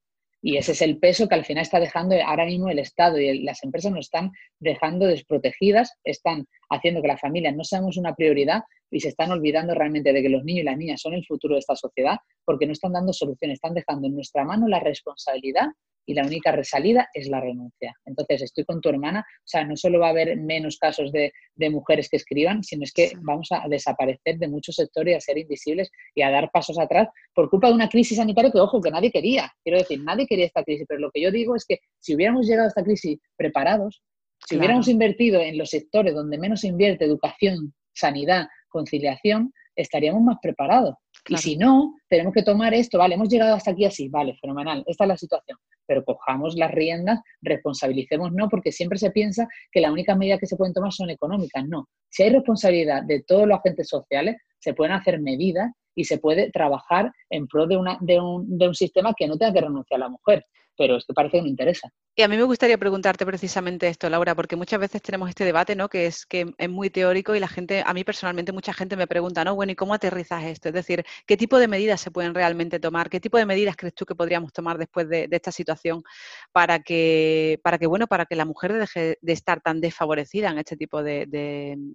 [0.46, 3.42] Y ese es el peso que al final está dejando ahora mismo el Estado y
[3.44, 8.62] las empresas nos están dejando desprotegidas, están haciendo que la familia no seamos una prioridad
[8.90, 11.54] y se están olvidando realmente de que los niños y las niñas son el futuro
[11.54, 15.68] de esta sociedad porque no están dando soluciones, están dejando en nuestra mano la responsabilidad
[16.06, 17.94] y la única resalida es la renuncia.
[18.04, 21.32] Entonces, estoy con tu hermana, o sea, no solo va a haber menos casos de,
[21.70, 25.38] mujeres que escriban, sino es que vamos a desaparecer de muchos sectores y a ser
[25.38, 28.90] invisibles y a dar pasos atrás por culpa de una crisis sanitaria que, ojo, que
[28.90, 29.50] nadie quería.
[29.62, 32.46] Quiero decir, nadie quería esta crisis, pero lo que yo digo es que si hubiéramos
[32.46, 34.02] llegado a esta crisis preparados,
[34.46, 40.36] si hubiéramos invertido en los sectores donde menos se invierte, educación, sanidad, conciliación, estaríamos más
[40.42, 40.94] preparados.
[41.26, 44.84] Y si no, tenemos que tomar esto, vale, hemos llegado hasta aquí así, vale, fenomenal,
[44.86, 49.80] esta es la situación, pero cojamos las riendas, responsabilicemos, no, porque siempre se piensa que
[49.80, 51.88] las únicas medidas que se pueden tomar son económicas, no.
[52.10, 56.50] Si hay responsabilidad de todos los agentes sociales, se pueden hacer medidas y se puede
[56.50, 60.00] trabajar en pro de, una, de, un, de un sistema que no tenga que renunciar
[60.00, 60.44] a la mujer
[60.76, 61.90] pero esto parece que no interesa.
[62.16, 65.74] Y a mí me gustaría preguntarte precisamente esto, Laura, porque muchas veces tenemos este debate,
[65.74, 65.88] ¿no?
[65.88, 69.08] Que es que es muy teórico y la gente, a mí personalmente, mucha gente me
[69.08, 69.56] pregunta, ¿no?
[69.56, 70.68] Bueno, ¿y cómo aterrizas esto?
[70.68, 73.10] Es decir, ¿qué tipo de medidas se pueden realmente tomar?
[73.10, 76.04] ¿Qué tipo de medidas crees tú que podríamos tomar después de, esta situación
[76.52, 80.58] para que, para que, bueno, para que la mujer deje de estar tan desfavorecida en
[80.58, 81.26] este tipo de,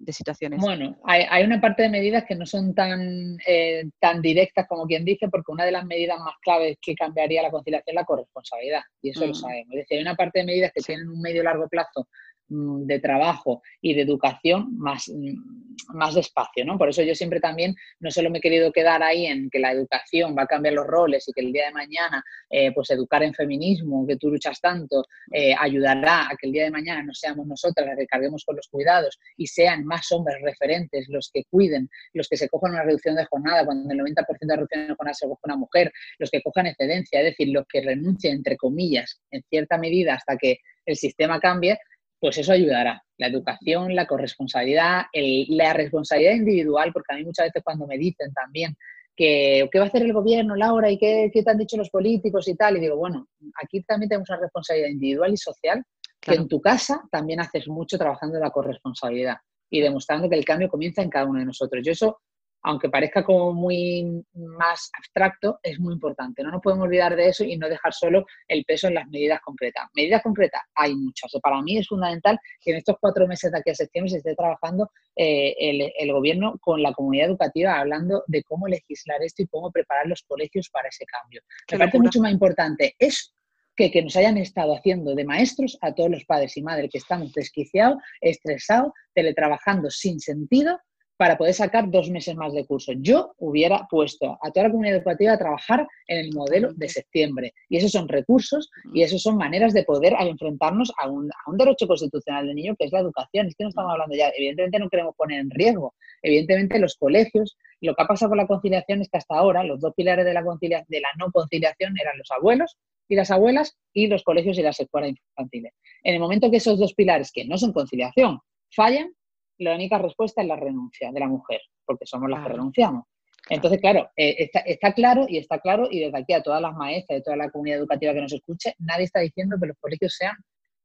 [0.08, 0.60] situaciones?
[0.60, 5.02] Bueno, hay, una parte de medidas que no son tan, eh, tan directas como quien
[5.02, 8.69] dice, porque una de las medidas más claves que cambiaría la conciliación es la corresponsabilidad
[9.02, 9.34] y eso lo mm.
[9.34, 9.74] sabemos.
[9.74, 12.08] Es decir, hay una parte de medidas que tienen un medio largo plazo
[12.50, 16.76] de trabajo y de educación más, mm, más despacio, ¿no?
[16.76, 19.72] Por eso yo siempre también no solo me he querido quedar ahí en que la
[19.72, 23.22] educación va a cambiar los roles y que el día de mañana, eh, pues educar
[23.22, 27.14] en feminismo, que tú luchas tanto, eh, ayudará a que el día de mañana no
[27.14, 31.44] seamos nosotras las que carguemos con los cuidados y sean más hombres referentes los que
[31.48, 34.94] cuiden, los que se cojan una reducción de jornada, cuando el 90% de reducción de
[34.94, 38.56] jornada se coge una mujer, los que cojan excedencia, es decir, los que renuncien, entre
[38.56, 41.78] comillas, en cierta medida hasta que el sistema cambie,
[42.20, 43.02] pues eso ayudará.
[43.16, 48.32] La educación, la corresponsabilidad, la responsabilidad individual, porque a mí muchas veces cuando me dicen
[48.32, 48.76] también
[49.16, 52.46] que qué va a hacer el gobierno, Laura, y qué, te han dicho los políticos
[52.48, 53.26] y tal, y digo, bueno,
[53.62, 55.82] aquí también tenemos una responsabilidad individual y social,
[56.20, 59.36] que en tu casa también haces mucho trabajando la corresponsabilidad
[59.70, 61.82] y demostrando que el cambio comienza en cada uno de nosotros.
[61.84, 62.20] Yo eso
[62.62, 66.42] aunque parezca como muy más abstracto, es muy importante.
[66.42, 69.40] No nos podemos olvidar de eso y no dejar solo el peso en las medidas
[69.40, 69.84] concretas.
[69.94, 71.32] Medidas concretas hay muchas.
[71.42, 74.34] Para mí es fundamental que en estos cuatro meses de aquí a septiembre se esté
[74.34, 75.54] trabajando eh,
[75.98, 80.22] el, gobierno con la comunidad educativa hablando de cómo legislar esto y cómo preparar los
[80.22, 81.40] colegios para ese cambio.
[81.70, 83.30] Me parece mucho más importante eso
[83.76, 86.98] que, que nos hayan estado haciendo de maestros a todos los padres y madres que
[86.98, 90.78] estamos desquiciados, estresados, teletrabajando sin sentido
[91.20, 92.92] para poder sacar dos meses más de curso.
[92.92, 97.52] Yo hubiera puesto a toda la comunidad educativa a trabajar en el modelo de septiembre.
[97.68, 101.58] Y esos son recursos y esos son maneras de poder enfrentarnos a un, a un
[101.58, 103.48] derecho constitucional del niño, que es la educación.
[103.48, 105.92] Es que no estamos hablando ya, evidentemente no queremos poner en riesgo.
[106.22, 109.78] Evidentemente los colegios, lo que ha pasado con la conciliación es que hasta ahora los
[109.78, 112.78] dos pilares de la, de la no conciliación eran los abuelos
[113.08, 115.74] y las abuelas y los colegios y las escuelas infantiles.
[116.02, 118.38] En el momento que esos dos pilares, que no son conciliación,
[118.74, 119.12] fallan,
[119.60, 123.04] la única respuesta es la renuncia de la mujer, porque somos las que renunciamos.
[123.48, 127.18] Entonces, claro, eh, está, claro y está claro, y desde aquí a todas las maestras,
[127.18, 130.36] de toda la comunidad educativa que nos escuche, nadie está diciendo que los colegios sean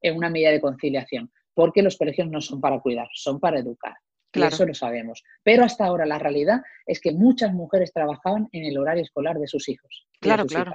[0.02, 3.96] en una medida de conciliación, porque los colegios no son para cuidar, son para educar.
[4.34, 5.24] Y eso lo sabemos.
[5.44, 9.48] Pero hasta ahora la realidad es que muchas mujeres trabajaban en el horario escolar de
[9.48, 10.08] sus hijos.
[10.20, 10.72] Claro, claro.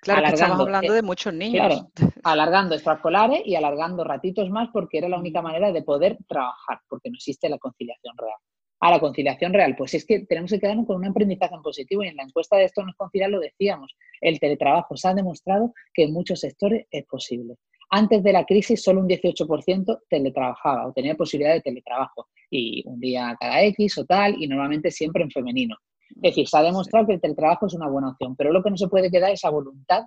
[0.00, 1.66] Claro, que estamos hablando de muchos niños.
[1.66, 1.90] Claro,
[2.24, 7.10] alargando extraescolares y alargando ratitos más porque era la única manera de poder trabajar, porque
[7.10, 8.38] no existe la conciliación real.
[8.82, 12.02] A la conciliación real, pues es que tenemos que quedarnos con un aprendizaje en positivo
[12.02, 15.74] y en la encuesta de esto nos concilia lo decíamos, el teletrabajo se ha demostrado
[15.92, 17.56] que en muchos sectores es posible.
[17.90, 23.00] Antes de la crisis solo un 18% teletrabajaba o tenía posibilidad de teletrabajo y un
[23.00, 25.76] día cada X o tal y normalmente siempre en femenino.
[26.16, 28.70] Es decir, se ha demostrado que el teletrabajo es una buena opción, pero lo que
[28.70, 30.04] no se puede quedar es a voluntad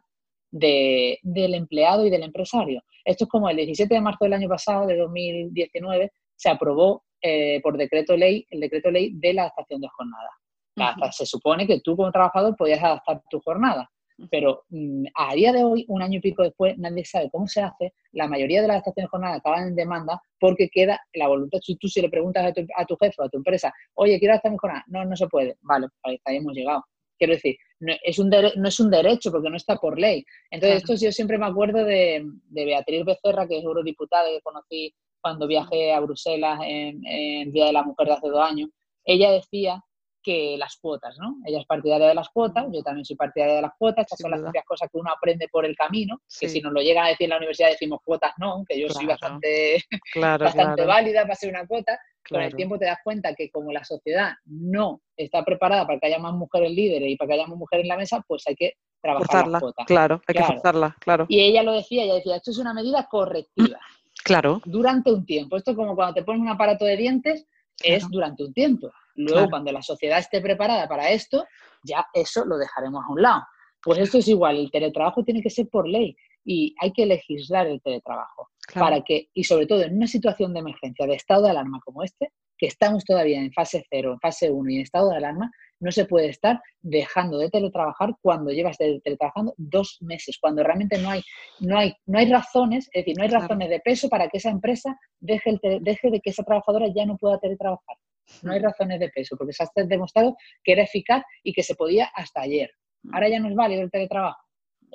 [0.52, 2.84] del empleado y del empresario.
[3.04, 7.62] Esto es como el 17 de marzo del año pasado, de 2019, se aprobó eh,
[7.62, 11.12] por decreto ley el decreto ley de la adaptación de jornada.
[11.12, 13.90] Se supone que tú como trabajador podías adaptar tu jornada.
[14.30, 17.62] Pero mm, a día de hoy, un año y pico después, nadie sabe cómo se
[17.62, 17.94] hace.
[18.12, 21.60] La mayoría de las estaciones de jornada acaban en demanda porque queda la voluntad.
[21.62, 24.20] Si tú si le preguntas a tu, a tu jefe o a tu empresa, oye,
[24.20, 25.58] quiero mi jornada, no, no se puede.
[25.62, 26.84] Vale, ahí, ahí hemos llegado.
[27.18, 30.26] Quiero decir, no es, un no es un derecho porque no está por ley.
[30.50, 35.48] Entonces, esto yo siempre me acuerdo de, Beatriz Becerra, que es eurodiputada que conocí cuando
[35.48, 38.70] viajé a Bruselas en, en Día de la Mujer de hace dos años.
[39.06, 39.84] Ella decía
[40.24, 41.38] que las cuotas, ¿no?
[41.46, 44.32] Ella es partidaria de las cuotas, yo también soy partidaria de las cuotas, estas son
[44.32, 47.10] las propias cosas que uno aprende por el camino, que si nos lo llegan a
[47.10, 49.84] decir en la universidad decimos cuotas no, que yo soy bastante,
[50.16, 53.84] bastante válida para ser una cuota, con el tiempo te das cuenta que como la
[53.84, 57.58] sociedad no está preparada para que haya más mujeres líderes y para que haya más
[57.58, 59.86] mujeres en la mesa, pues hay que trabajar las cuotas.
[59.86, 61.26] Claro, hay que forzarla, claro.
[61.28, 63.80] Y ella lo decía, ella decía, esto es una medida correctiva.
[64.24, 64.62] Claro.
[64.64, 65.58] Durante un tiempo.
[65.58, 67.46] Esto es como cuando te pones un aparato de dientes,
[67.82, 68.92] es durante un tiempo.
[69.16, 71.46] Luego, cuando la sociedad esté preparada para esto,
[71.84, 73.44] ya eso lo dejaremos a un lado.
[73.82, 77.68] Pues esto es igual, el teletrabajo tiene que ser por ley y hay que legislar
[77.68, 81.52] el teletrabajo para que, y sobre todo en una situación de emergencia, de estado de
[81.52, 85.10] alarma como este, que estamos todavía en fase 0, en fase 1 y en estado
[85.10, 90.64] de alarma, no se puede estar dejando de teletrabajar cuando llevas teletrabajando dos meses, cuando
[90.64, 91.22] realmente no hay,
[91.60, 94.50] no hay, no hay razones, es decir, no hay razones de peso para que esa
[94.50, 97.98] empresa deje, deje de que esa trabajadora ya no pueda teletrabajar.
[98.42, 101.76] No hay razones de peso, porque se ha demostrado que era eficaz y que se
[101.76, 102.72] podía hasta ayer.
[103.12, 104.43] Ahora ya no es válido el teletrabajo.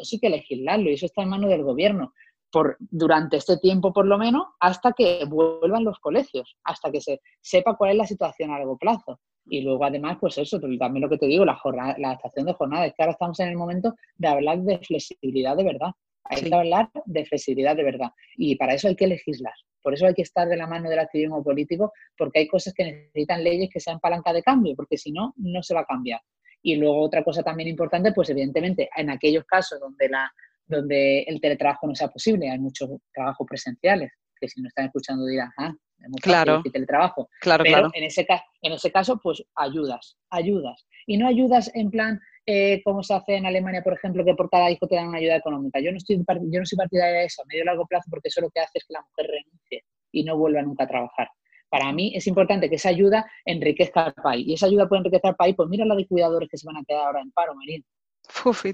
[0.01, 2.13] Eso hay que legislarlo y eso está en manos del gobierno.
[2.51, 7.21] Por, durante este tiempo por lo menos hasta que vuelvan los colegios, hasta que se
[7.43, 9.21] sepa cuál es la situación a largo plazo.
[9.51, 12.55] Y luego además, pues eso, también lo que te digo, la, jornada, la estación de
[12.55, 15.91] jornada, es que ahora estamos en el momento de hablar de flexibilidad de verdad.
[16.25, 18.11] Hay que hablar de flexibilidad de verdad.
[18.37, 19.55] Y para eso hay que legislar.
[19.83, 22.85] Por eso hay que estar de la mano del activismo político, porque hay cosas que
[22.85, 26.21] necesitan leyes que sean palanca de cambio, porque si no, no se va a cambiar.
[26.63, 30.31] Y luego otra cosa también importante, pues evidentemente, en aquellos casos donde, la,
[30.67, 35.25] donde el teletrabajo no sea posible, hay muchos trabajos presenciales, que si no están escuchando
[35.27, 35.75] dirán, ah,
[36.21, 36.63] claro.
[36.63, 37.29] teletrabajo.
[37.41, 38.27] Claro, Pero En, ese,
[38.63, 40.87] en ese caso, pues ayudas, ayudas.
[41.07, 44.51] Y no ayudas en plan, eh, como se hace en Alemania, por ejemplo, que por
[44.51, 45.81] cada hijo te dan una ayuda económica.
[45.81, 48.29] Yo no, estoy, yo no soy partidaria de eso a medio y largo plazo porque
[48.29, 51.29] eso lo que hace es que la mujer renuncie y no vuelva nunca a trabajar.
[51.69, 54.47] Para mí es importante que esa ayuda enriquezca al país.
[54.47, 56.77] Y esa ayuda puede enriquecer al país, pues mira la de cuidadores que se van
[56.77, 57.85] a quedar ahora en paro, Marín.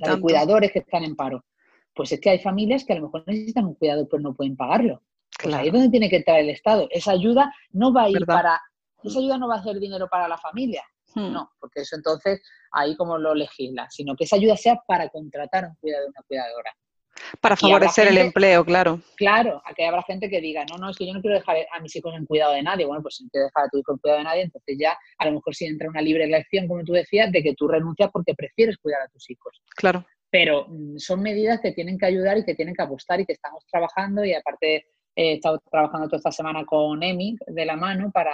[0.01, 1.45] la de cuidadores que están en paro.
[1.95, 4.57] Pues es que hay familias que a lo mejor necesitan un cuidado, pero no pueden
[4.57, 5.03] pagarlo.
[5.43, 6.89] Pues ahí es donde tiene que entrar el Estado.
[6.91, 8.61] Esa ayuda no va a ir para,
[9.03, 10.83] esa ayuda no va a ser dinero para la familia,
[11.15, 11.33] Hmm.
[11.33, 15.65] No, porque eso entonces ahí como lo legisla, sino que esa ayuda sea para contratar
[15.67, 16.77] un cuidador, una cuidadora.
[17.41, 19.01] Para favorecer el empleo, claro.
[19.17, 21.81] Claro, aquí habrá gente que diga, no, no, es que yo no quiero dejar a
[21.81, 22.87] mis hijos en cuidado de nadie.
[22.87, 24.97] Bueno, pues si no quieres dejar a tu hijo en cuidado de nadie, entonces ya
[25.19, 28.11] a lo mejor sí entra una libre elección, como tú decías, de que tú renuncias
[28.13, 29.63] porque prefieres cuidar a tus hijos.
[29.77, 30.05] Claro.
[30.31, 33.33] Pero mm, son medidas que tienen que ayudar y que tienen que apostar y que
[33.33, 38.11] estamos trabajando y aparte he estado trabajando toda esta semana con EMI de la mano
[38.13, 38.33] para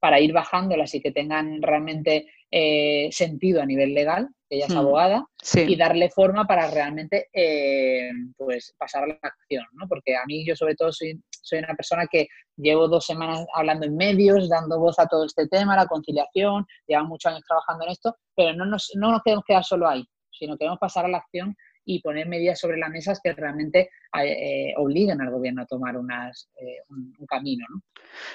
[0.00, 4.78] para ir bajándolas y que tengan realmente eh, sentido a nivel legal, ella es hmm.
[4.78, 9.86] abogada, y darle forma para realmente eh, pues pasar a la acción, ¿no?
[9.88, 13.86] Porque a mí yo sobre todo soy, soy una persona que llevo dos semanas hablando
[13.86, 17.90] en medios, dando voz a todo este tema, la conciliación, llevo muchos años trabajando en
[17.90, 21.18] esto, pero no nos, no nos queremos quedar solo ahí, sino queremos pasar a la
[21.18, 21.54] acción
[21.88, 23.88] y poner medidas sobre las mesas que realmente
[24.22, 27.64] eh, obliguen al gobierno a tomar eh, un, camino.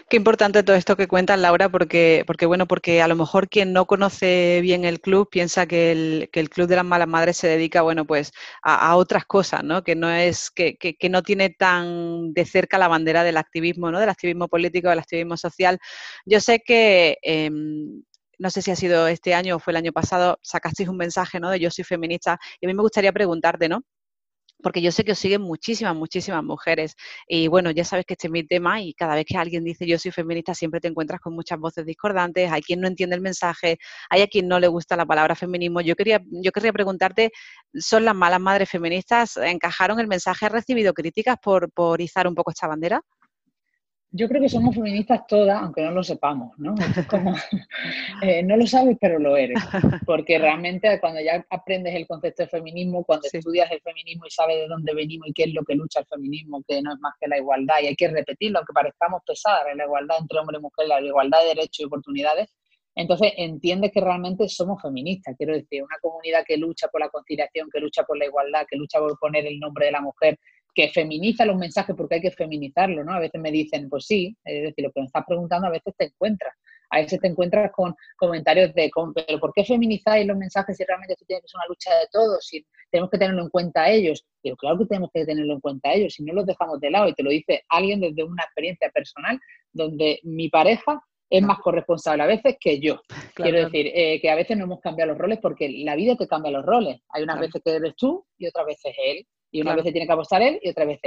[0.09, 3.71] Qué importante todo esto que cuentas, Laura, porque, porque, bueno, porque a lo mejor quien
[3.71, 7.37] no conoce bien el club piensa que el, que el Club de las Malas Madres
[7.37, 8.31] se dedica, bueno, pues
[8.63, 9.83] a, otras cosas, ¿no?
[9.83, 13.91] Que no es, que, que, que, no tiene tan de cerca la bandera del activismo,
[13.91, 13.99] ¿no?
[13.99, 15.77] Del activismo político, del activismo social.
[16.25, 18.01] Yo sé que em,
[18.43, 21.39] no sé si ha sido este año o fue el año pasado, sacasteis un mensaje,
[21.39, 21.49] ¿no?
[21.49, 22.37] De yo soy feminista.
[22.59, 23.83] Y a mí me gustaría preguntarte, ¿no?
[24.61, 26.95] Porque yo sé que os siguen muchísimas, muchísimas mujeres.
[27.25, 29.87] Y bueno, ya sabes que este es mi tema y cada vez que alguien dice
[29.87, 32.51] yo soy feminista siempre te encuentras con muchas voces discordantes.
[32.51, 33.77] Hay quien no entiende el mensaje,
[34.09, 35.79] hay a quien no le gusta la palabra feminismo.
[35.79, 37.31] Yo quería, yo querría preguntarte,
[37.73, 39.37] ¿son las malas madres feministas?
[39.37, 40.45] ¿Encajaron el mensaje?
[40.47, 43.01] ¿Has recibido críticas por, por izar un poco esta bandera?
[44.15, 46.75] Yo creo que somos feministas todas, aunque no lo sepamos, ¿no?
[47.09, 47.33] como,
[48.21, 49.59] eh, no lo sabes, pero lo eres.
[50.05, 54.57] Porque realmente cuando ya aprendes el concepto de feminismo, cuando estudias el feminismo y sabes
[54.57, 57.15] de dónde venimos y qué es lo que lucha el feminismo, que no es más
[57.19, 60.61] que la igualdad, y hay que repetirlo, aunque parezcamos pesadas, la igualdad entre hombre y
[60.61, 62.53] mujer, la igualdad de derechos y oportunidades,
[62.95, 65.35] entonces entiendes que realmente somos feministas.
[65.35, 68.77] Quiero decir, una comunidad que lucha por la conciliación, que lucha por la igualdad, que
[68.77, 70.37] lucha por poner el nombre de la mujer
[70.73, 73.13] que feminiza los mensajes porque hay que feminizarlo, ¿no?
[73.13, 75.93] A veces me dicen, pues sí, es decir, lo que me estás preguntando a veces
[75.97, 76.53] te encuentras.
[76.89, 78.91] A veces te encuentras con comentarios de,
[79.25, 82.07] pero ¿por qué feminizáis los mensajes si realmente esto tiene que ser una lucha de
[82.11, 82.45] todos?
[82.45, 84.23] Si tenemos que tenerlo en cuenta a ellos.
[84.43, 86.91] Digo, claro que tenemos que tenerlo en cuenta a ellos, si no los dejamos de
[86.91, 87.07] lado.
[87.07, 89.39] Y te lo dice alguien desde una experiencia personal
[89.71, 93.01] donde mi pareja es más corresponsable a veces que yo.
[93.33, 96.27] Quiero decir, eh, que a veces no hemos cambiado los roles porque la vida te
[96.27, 97.01] cambia los roles.
[97.09, 99.25] Hay unas veces que eres tú y otras veces él.
[99.53, 100.99] Y una vez tiene que apostar él y otra vez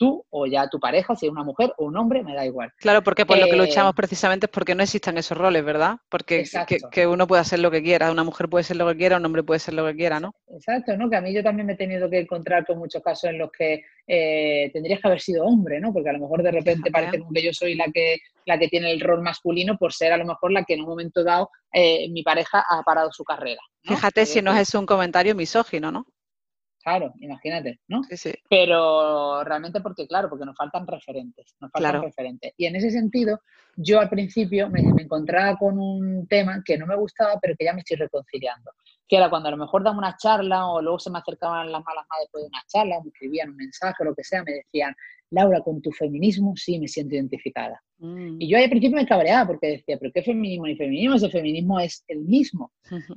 [0.00, 2.72] tú o ya tu pareja, si es una mujer o un hombre, me da igual.
[2.78, 5.98] Claro, porque por lo que luchamos eh, precisamente es porque no existan esos roles, ¿verdad?
[6.08, 6.44] Porque
[6.90, 9.26] que, uno puede hacer lo que quiera, una mujer puede ser lo que quiera, un
[9.26, 10.34] hombre puede ser lo que quiera, ¿no?
[10.48, 11.10] Exacto, ¿no?
[11.10, 13.50] Que a mí yo también me he tenido que encontrar con muchos casos en los
[13.52, 15.92] que eh, tendrías que haber sido hombre, ¿no?
[15.92, 18.90] Porque a lo mejor de repente parece que yo soy la que, la que tiene
[18.92, 22.08] el rol masculino por ser a lo mejor la que en un momento dado eh,
[22.08, 23.60] mi pareja ha parado su carrera.
[23.82, 26.06] Fíjate si no es un comentario misógino, ¿no?
[26.82, 28.02] Claro, imagínate, ¿no?
[28.04, 28.32] Sí, sí.
[28.48, 32.54] Pero realmente porque, claro, porque nos faltan referentes, nos faltan referentes.
[32.56, 33.40] Y en ese sentido,
[33.76, 37.74] yo al principio me, encontraba con un tema que no me gustaba, pero que ya
[37.74, 38.72] me estoy reconciliando.
[39.10, 41.84] Que era cuando a lo mejor daba una charla o luego se me acercaban las
[41.84, 44.52] malas madres después de una charla, me escribían un mensaje o lo que sea, me
[44.52, 44.94] decían,
[45.30, 47.80] Laura, con tu feminismo sí me siento identificada.
[47.98, 48.36] Mm.
[48.40, 51.14] Y yo al principio me cabreaba porque decía, pero ¿qué feminismo ni feminismo?
[51.16, 52.72] Ese feminismo es el mismo.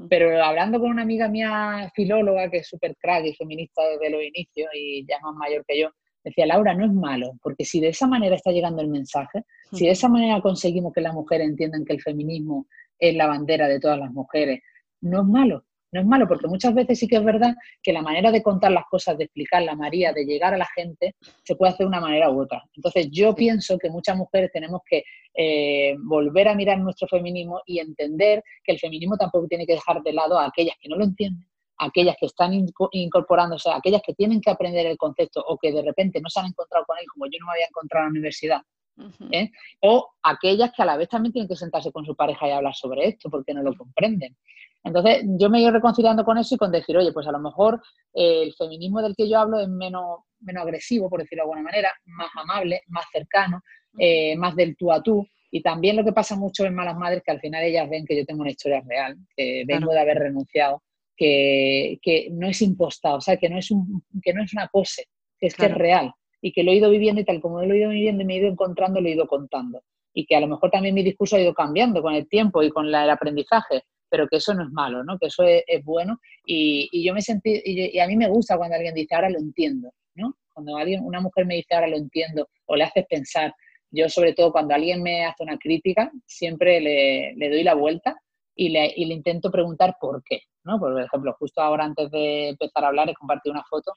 [0.09, 4.21] Pero hablando con una amiga mía filóloga que es súper crack y feminista desde los
[4.21, 5.89] inicios y ya más mayor que yo,
[6.23, 9.85] decía, Laura, no es malo, porque si de esa manera está llegando el mensaje, si
[9.85, 13.79] de esa manera conseguimos que las mujeres entiendan que el feminismo es la bandera de
[13.79, 14.61] todas las mujeres,
[15.01, 18.01] no es malo no es malo, porque muchas veces sí que es verdad que la
[18.01, 21.55] manera de contar las cosas, de explicar la María, de llegar a la gente, se
[21.55, 22.63] puede hacer de una manera u otra.
[22.75, 25.03] Entonces yo pienso que muchas mujeres tenemos que
[25.35, 30.01] eh, volver a mirar nuestro feminismo y entender que el feminismo tampoco tiene que dejar
[30.01, 32.53] de lado a aquellas que no lo entienden, a aquellas que están
[32.91, 36.39] incorporándose, a aquellas que tienen que aprender el concepto o que de repente no se
[36.39, 38.61] han encontrado con él, como yo no me había encontrado en la universidad.
[39.31, 39.49] ¿eh?
[39.81, 42.75] O aquellas que a la vez también tienen que sentarse con su pareja y hablar
[42.75, 44.35] sobre esto porque no lo comprenden.
[44.83, 47.39] Entonces, yo me he ido reconciliando con eso y con decir, oye, pues a lo
[47.39, 47.81] mejor
[48.13, 51.61] eh, el feminismo del que yo hablo es menos, menos agresivo, por decirlo de alguna
[51.63, 53.61] manera, más amable, más cercano,
[53.97, 55.25] eh, más del tú a tú.
[55.51, 58.17] Y también lo que pasa mucho en Malas Madres, que al final ellas ven que
[58.17, 60.81] yo tengo una historia real, que vengo de haber renunciado,
[61.15, 64.67] que, que, no es impostado, o sea, que no es, un, que no es una
[64.67, 65.05] pose,
[65.39, 66.11] que es que es real
[66.43, 68.35] y que lo he ido viviendo y tal como lo he ido viviendo y me
[68.35, 69.81] he ido encontrando, lo he ido contando.
[70.13, 72.69] Y que a lo mejor también mi discurso ha ido cambiando con el tiempo y
[72.69, 75.17] con el aprendizaje pero que eso no es malo, ¿no?
[75.17, 76.19] que eso es, bueno.
[76.45, 79.91] Y, yo me sentí, y, a mí me gusta cuando alguien dice, ahora lo entiendo,
[80.13, 80.37] ¿no?
[80.53, 83.55] Cuando alguien, una mujer me dice, ahora lo entiendo, o le haces pensar.
[83.89, 88.15] Yo, sobre todo, cuando alguien me hace una crítica, siempre le, doy la vuelta
[88.55, 90.77] y le, y le, intento preguntar por qué, ¿no?
[90.77, 93.93] Por ejemplo, justo ahora antes de empezar a hablar he compartido una foto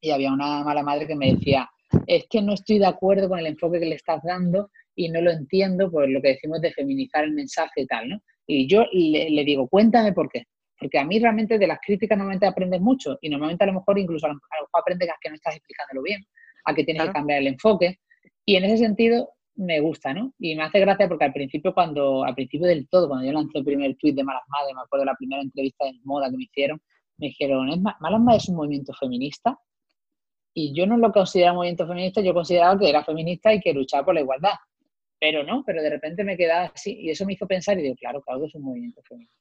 [0.00, 1.70] y había una mala madre que me decía,
[2.08, 5.20] es que no estoy de acuerdo con el enfoque que le estás dando y no
[5.20, 8.20] lo entiendo por lo que decimos de feminizar el mensaje y tal, ¿no?
[8.46, 10.44] Y yo le, digo, cuéntame por qué.
[10.78, 13.98] Porque a mí realmente de las críticas normalmente aprendes mucho y normalmente a lo mejor
[13.98, 16.24] incluso a lo, mejor aprendes a que no estás explicándolo bien,
[16.64, 17.98] a que tienes que cambiar el enfoque.
[18.44, 20.34] Y en ese sentido, me gusta, ¿no?
[20.38, 23.58] Y me hace gracia porque al principio, cuando, al principio del todo, cuando yo lancé
[23.58, 26.36] el primer tweet de Malas Madres, me acuerdo de la primera entrevista de moda que
[26.36, 26.80] me hicieron,
[27.18, 29.58] me dijeron, Malas Madres es un movimiento feminista.
[30.54, 33.72] Y yo no lo consideraba un movimiento feminista, yo consideraba que era feminista y que
[33.72, 34.54] luchaba por la igualdad.
[35.18, 37.96] Pero no, pero de repente me quedaba así y eso me hizo pensar y digo,
[37.96, 39.34] claro, claro que es un movimiento feminista.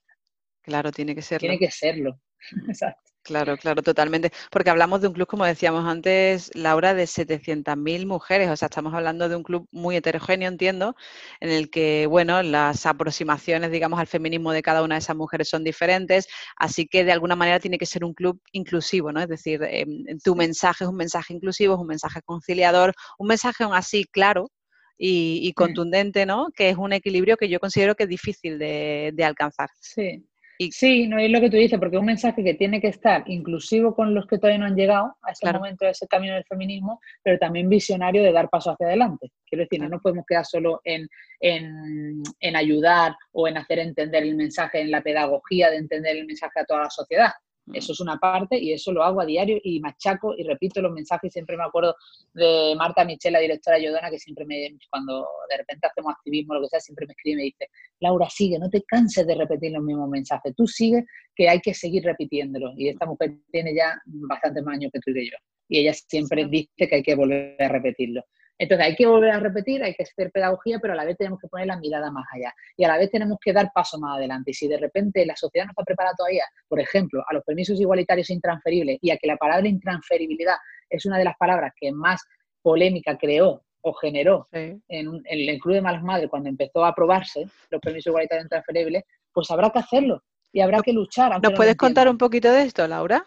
[0.62, 1.40] Claro, tiene que serlo.
[1.40, 2.20] Tiene que serlo.
[2.68, 3.12] Exacto.
[3.26, 4.32] Claro, claro, totalmente.
[4.52, 8.52] Porque hablamos de un club, como decíamos antes, Laura, de 700.000 mujeres.
[8.52, 10.96] O sea, estamos hablando de un club muy heterogéneo, entiendo,
[11.40, 15.50] en el que, bueno, las aproximaciones, digamos, al feminismo de cada una de esas mujeres
[15.50, 16.28] son diferentes.
[16.56, 19.22] Así que, de alguna manera, tiene que ser un club inclusivo, ¿no?
[19.22, 23.64] Es decir, em, tu mensaje es un mensaje inclusivo, es un mensaje conciliador, un mensaje
[23.64, 24.52] aún así claro,
[24.98, 25.54] y, mm.
[25.54, 26.48] contundente, ¿no?
[26.56, 29.70] Que es un equilibrio que yo considero que es difícil de, de alcanzar.
[29.80, 30.26] Sí,
[30.58, 32.88] y sí, no es lo que tú dices, porque es un mensaje que tiene que
[32.88, 36.34] estar inclusivo con los que todavía no han llegado a ese momento, a ese camino
[36.34, 39.32] del feminismo, pero también visionario de dar paso hacia adelante.
[39.46, 41.10] Quiero decir, no nos podemos quedar solo en,
[41.42, 46.26] en, en ayudar o en hacer entender el mensaje, en la pedagogía de entender el
[46.26, 47.32] mensaje a toda la sociedad,
[47.74, 50.92] eso es una parte y eso lo hago a diario y machaco y repito los
[50.92, 51.34] mensajes.
[51.34, 51.96] Siempre me acuerdo
[52.34, 56.58] de Marta Michel, la directora Yodona, que siempre me, cuando de repente hacemos activismo o
[56.58, 59.36] lo que sea, siempre me escribe y me dice, Laura, sigue, no te canses de
[59.36, 60.54] repetir los mismos mensajes.
[60.56, 61.06] Tú sigue,
[61.36, 62.74] que hay que seguir repitiéndolos.
[62.78, 65.38] Y esta mujer tiene ya bastante más años que tú y que yo.
[65.68, 68.24] Y ella siempre dice que hay que volver a repetirlo.
[68.58, 71.40] Entonces hay que volver a repetir, hay que hacer pedagogía, pero a la vez tenemos
[71.40, 74.18] que poner la mirada más allá y a la vez tenemos que dar paso más
[74.18, 74.52] adelante.
[74.52, 77.80] Y si de repente la sociedad no está preparada todavía, por ejemplo, a los permisos
[77.80, 80.56] igualitarios intransferibles y a que la palabra intransferibilidad
[80.90, 82.24] es una de las palabras que más
[82.62, 87.80] polémica creó o generó en, el Club de Malas Madres cuando empezó a aprobarse los
[87.82, 91.40] permisos igualitarios intransferibles, pues habrá que hacerlo y habrá que luchar.
[91.42, 93.26] ¿Nos puedes contar un poquito de esto, Laura?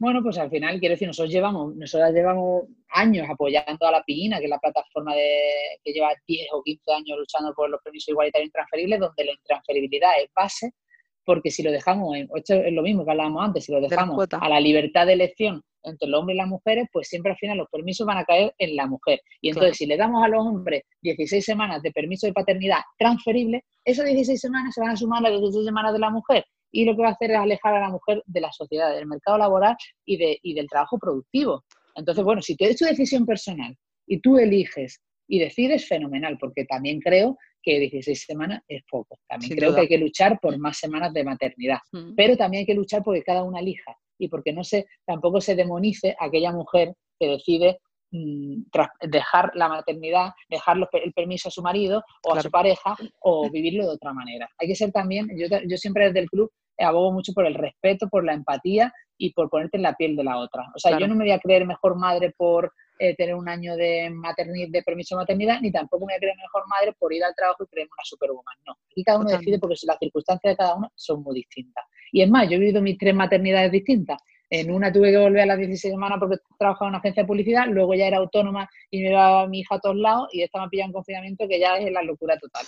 [0.00, 4.38] Bueno, pues al final, quiero decir, nosotros llevamos, nosotros llevamos años apoyando a la PINA,
[4.38, 5.40] que es la plataforma de,
[5.82, 10.10] que lleva 10 o 15 años luchando por los permisos igualitarios intransferibles, donde la intransferibilidad
[10.22, 10.70] es base,
[11.24, 14.48] porque si lo dejamos, esto es lo mismo que hablábamos antes, si lo dejamos a
[14.48, 17.68] la libertad de elección entre el hombre y las mujeres, pues siempre al final los
[17.68, 19.20] permisos van a caer en la mujer.
[19.40, 23.64] Y entonces, si le damos a los hombres 16 semanas de permiso de paternidad transferible,
[23.84, 26.84] esas 16 semanas se van a sumar a las 16 semanas de la mujer y
[26.84, 29.38] lo que va a hacer es alejar a la mujer de la sociedad, del mercado
[29.38, 31.64] laboral y, de, y del trabajo productivo.
[31.94, 36.64] Entonces, bueno, si tú eres tu decisión personal y tú eliges y decides, fenomenal, porque
[36.64, 39.18] también creo que 16 semanas es poco.
[39.28, 42.14] También creo que hay que luchar por más semanas de maternidad, mm.
[42.14, 45.54] pero también hay que luchar porque cada una elija y porque no se, tampoco se
[45.54, 47.78] demonice a aquella mujer que decide
[48.10, 53.84] dejar la maternidad, dejar el permiso a su marido o a su pareja o vivirlo
[53.84, 54.48] de otra manera.
[54.58, 58.08] Hay que ser también, yo, yo siempre desde el club abogo mucho por el respeto,
[58.08, 60.64] por la empatía y por ponerte en la piel de la otra.
[60.74, 63.76] O sea, yo no me voy a creer mejor madre por eh, tener un año
[63.76, 67.12] de, maternidad, de permiso de maternidad, ni tampoco me voy a creer mejor madre por
[67.12, 68.56] ir al trabajo y creerme una superwoman.
[68.66, 68.78] No.
[68.94, 71.84] Y cada uno decide porque las circunstancias de cada uno son muy distintas.
[72.12, 74.22] Y es más, yo he vivido mis tres maternidades distintas.
[74.50, 77.26] En una tuve que volver a las 16 semanas porque trabajaba en una agencia de
[77.26, 80.42] publicidad, luego ya era autónoma y me iba a mi hija a todos lados y
[80.42, 82.64] esta me pillado en confinamiento que ya es la locura total.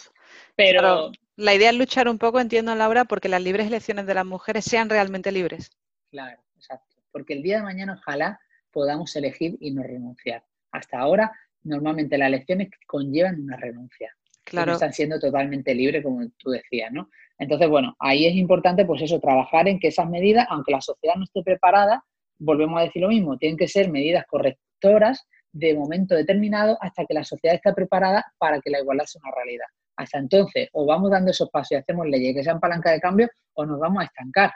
[0.56, 4.26] Pero la idea es luchar un poco, entiendo Laura, porque las libres elecciones de las
[4.26, 5.70] mujeres sean realmente libres.
[6.10, 6.96] Claro, exacto.
[7.12, 10.44] Porque el día de mañana ojalá podamos elegir y no renunciar.
[10.72, 14.14] Hasta ahora, normalmente las elecciones conllevan una renuncia.
[14.44, 14.72] Claro.
[14.72, 17.08] No están siendo totalmente libres, como tú decías, ¿no?
[17.40, 21.14] Entonces, bueno, ahí es importante, pues eso, trabajar en que esas medidas, aunque la sociedad
[21.16, 22.04] no esté preparada,
[22.38, 27.14] volvemos a decir lo mismo, tienen que ser medidas correctoras de momento determinado hasta que
[27.14, 29.64] la sociedad esté preparada para que la igualdad sea una realidad.
[29.96, 33.28] Hasta entonces, o vamos dando esos pasos y hacemos leyes que sean palanca de cambio,
[33.54, 34.52] o nos vamos a estancar.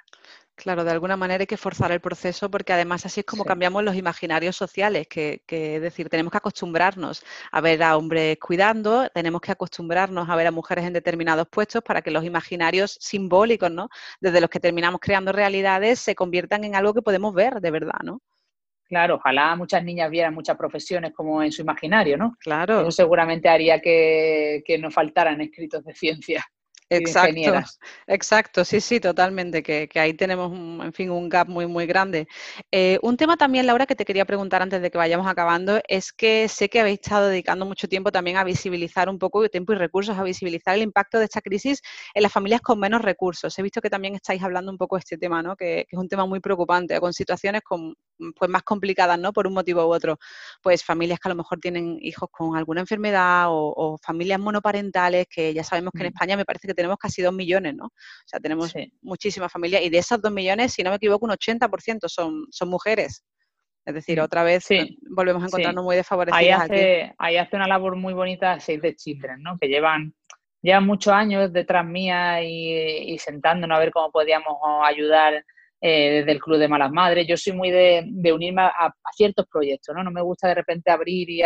[0.57, 3.83] Claro, de alguna manera hay que forzar el proceso porque además así es como cambiamos
[3.83, 9.41] los imaginarios sociales, que, es decir, tenemos que acostumbrarnos a ver a hombres cuidando, tenemos
[9.41, 13.89] que acostumbrarnos a ver a mujeres en determinados puestos para que los imaginarios simbólicos, ¿no?
[14.21, 18.01] Desde los que terminamos creando realidades se conviertan en algo que podemos ver de verdad,
[18.05, 18.21] ¿no?
[18.85, 22.37] Claro, ojalá muchas niñas vieran muchas profesiones como en su imaginario, ¿no?
[22.39, 22.83] Claro.
[22.83, 26.45] Eso seguramente haría que, que nos faltaran escritos de ciencia.
[26.91, 27.53] Exacto,
[28.07, 32.29] exacto, sí, sí, totalmente, que, ahí tenemos, un, en fin, un gap muy, muy grande.
[32.71, 36.13] Eh, un tema también, Laura, que te quería preguntar antes de que vayamos acabando, es
[36.13, 39.77] que sé que habéis estado dedicando mucho tiempo también a visibilizar un poco, tiempo y
[39.77, 41.81] recursos, a visibilizar el impacto de esta crisis
[42.13, 43.59] en las familias con menos recursos.
[43.59, 45.57] He visto que también estáis hablando un poco de este tema, ¿no?
[45.57, 47.95] Que, que es un tema muy preocupante, con situaciones con,
[48.37, 49.33] pues, más complicadas, ¿no?
[49.33, 50.19] Por un motivo u otro.
[50.63, 55.53] Pues familias que a lo mejor tienen hijos con alguna enfermedad o, familias monoparentales, que
[55.55, 56.15] ya sabemos que en mm.
[56.15, 57.87] España me parece que tenemos casi dos millones, ¿no?
[57.87, 58.73] O sea, tenemos
[59.03, 62.69] muchísimas familias y de esas dos millones, si no me equivoco, un 80% son, son
[62.69, 63.25] mujeres.
[63.87, 64.67] Es decir, otra vez
[65.11, 66.39] volvemos a encontrarnos muy desfavorecidos.
[66.39, 69.59] Ahí hace, ahí hace una labor muy bonita Save the Children, ¿no?
[69.59, 70.15] Que llevan,
[70.63, 75.45] llevan muchos años detrás mía y, sentándonos a ver cómo podíamos ayudar
[75.83, 77.27] eh, desde el Club de Malas Madres.
[77.27, 80.03] Yo soy muy de, unirme a, ciertos proyectos, ¿no?
[80.03, 81.43] No me gusta de repente abrir y,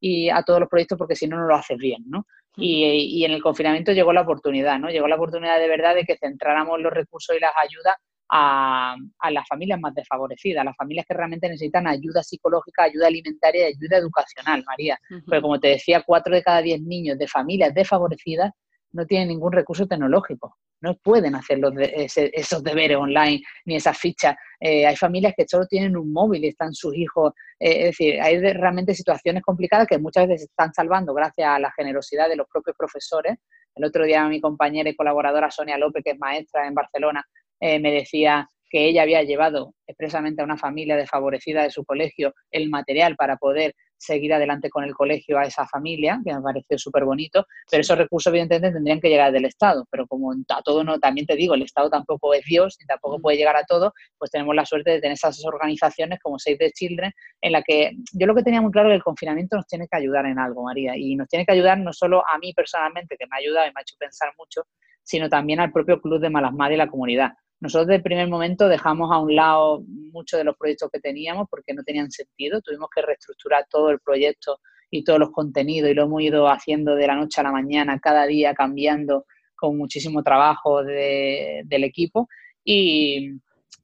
[0.00, 2.26] y a todos los proyectos porque si no, no lo haces bien, ¿no?
[2.56, 4.90] Y, y, en el confinamiento llegó la oportunidad, ¿no?
[4.90, 7.96] Llegó la oportunidad de verdad de que centráramos los recursos y las ayudas
[8.32, 8.96] a,
[9.30, 13.74] las familias más desfavorecidas, a las familias que realmente necesitan ayuda psicológica, ayuda alimentaria y
[13.74, 14.98] ayuda educacional, María.
[15.28, 18.52] Pero como te decía, cuatro de cada diez niños de familias desfavorecidas
[18.92, 20.56] no tienen ningún recurso tecnológico.
[20.82, 24.36] No pueden hacer los esos deberes online ni esas fichas.
[24.60, 27.32] Eh, hay familias que solo tienen un móvil y están sus hijos.
[27.58, 31.72] Eh, es decir, hay realmente situaciones complicadas que muchas veces están salvando gracias a la
[31.72, 33.38] generosidad de los propios profesores.
[33.74, 37.24] El otro día mi compañera y colaboradora Sonia López, que es maestra en Barcelona,
[37.60, 42.34] eh, me decía que ella había llevado expresamente a una familia desfavorecida de su colegio
[42.50, 46.78] el material para poder seguir adelante con el colegio a esa familia, que me pareció
[46.78, 50.82] súper bonito, pero esos recursos evidentemente tendrían que llegar del Estado, pero como a todo
[50.82, 53.92] no, también te digo, el Estado tampoco es Dios y tampoco puede llegar a todo,
[54.18, 57.12] pues tenemos la suerte de tener esas organizaciones como Save the Children,
[57.42, 59.86] en la que yo lo que tenía muy claro es que el confinamiento nos tiene
[59.86, 63.16] que ayudar en algo, María, y nos tiene que ayudar no solo a mí personalmente,
[63.18, 64.62] que me ha ayudado y me ha hecho pensar mucho,
[65.02, 67.32] sino también al propio Club de Malas Madres y la comunidad.
[67.62, 71.46] Nosotros desde el primer momento dejamos a un lado muchos de los proyectos que teníamos
[71.48, 72.60] porque no tenían sentido.
[72.60, 74.58] Tuvimos que reestructurar todo el proyecto
[74.90, 78.00] y todos los contenidos y lo hemos ido haciendo de la noche a la mañana,
[78.00, 82.28] cada día cambiando con muchísimo trabajo del equipo.
[82.64, 83.30] Y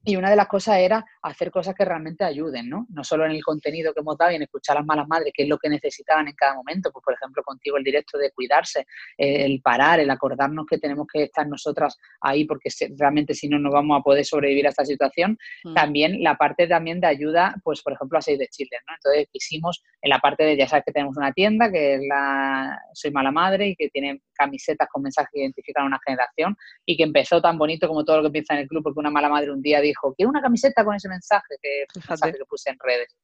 [0.05, 2.87] una de las cosas era hacer cosas que realmente ayuden, ¿no?
[2.89, 5.33] No solo en el contenido que hemos dado y en escuchar a las malas madres,
[5.35, 6.91] que es lo que necesitaban en cada momento.
[6.91, 8.85] Pues, por ejemplo, contigo el directo de cuidarse,
[9.17, 13.71] el parar, el acordarnos que tenemos que estar nosotras ahí porque realmente si no, no
[13.71, 15.37] vamos a poder sobrevivir a esta situación.
[15.63, 15.73] Mm.
[15.73, 18.95] También la parte también de ayuda, pues, por ejemplo, a Seis de Chile, ¿no?
[18.95, 22.79] Entonces, quisimos en la parte de, ya sabes que tenemos una tienda que es la
[22.93, 26.55] Soy Mala Madre y que tiene camisetas con mensajes que identifican a una generación
[26.85, 29.11] y que empezó tan bonito como todo lo que empieza en el club, porque una
[29.11, 32.77] mala madre un día dijo, quiero una camiseta con ese mensaje que, que puse en
[32.79, 33.15] redes.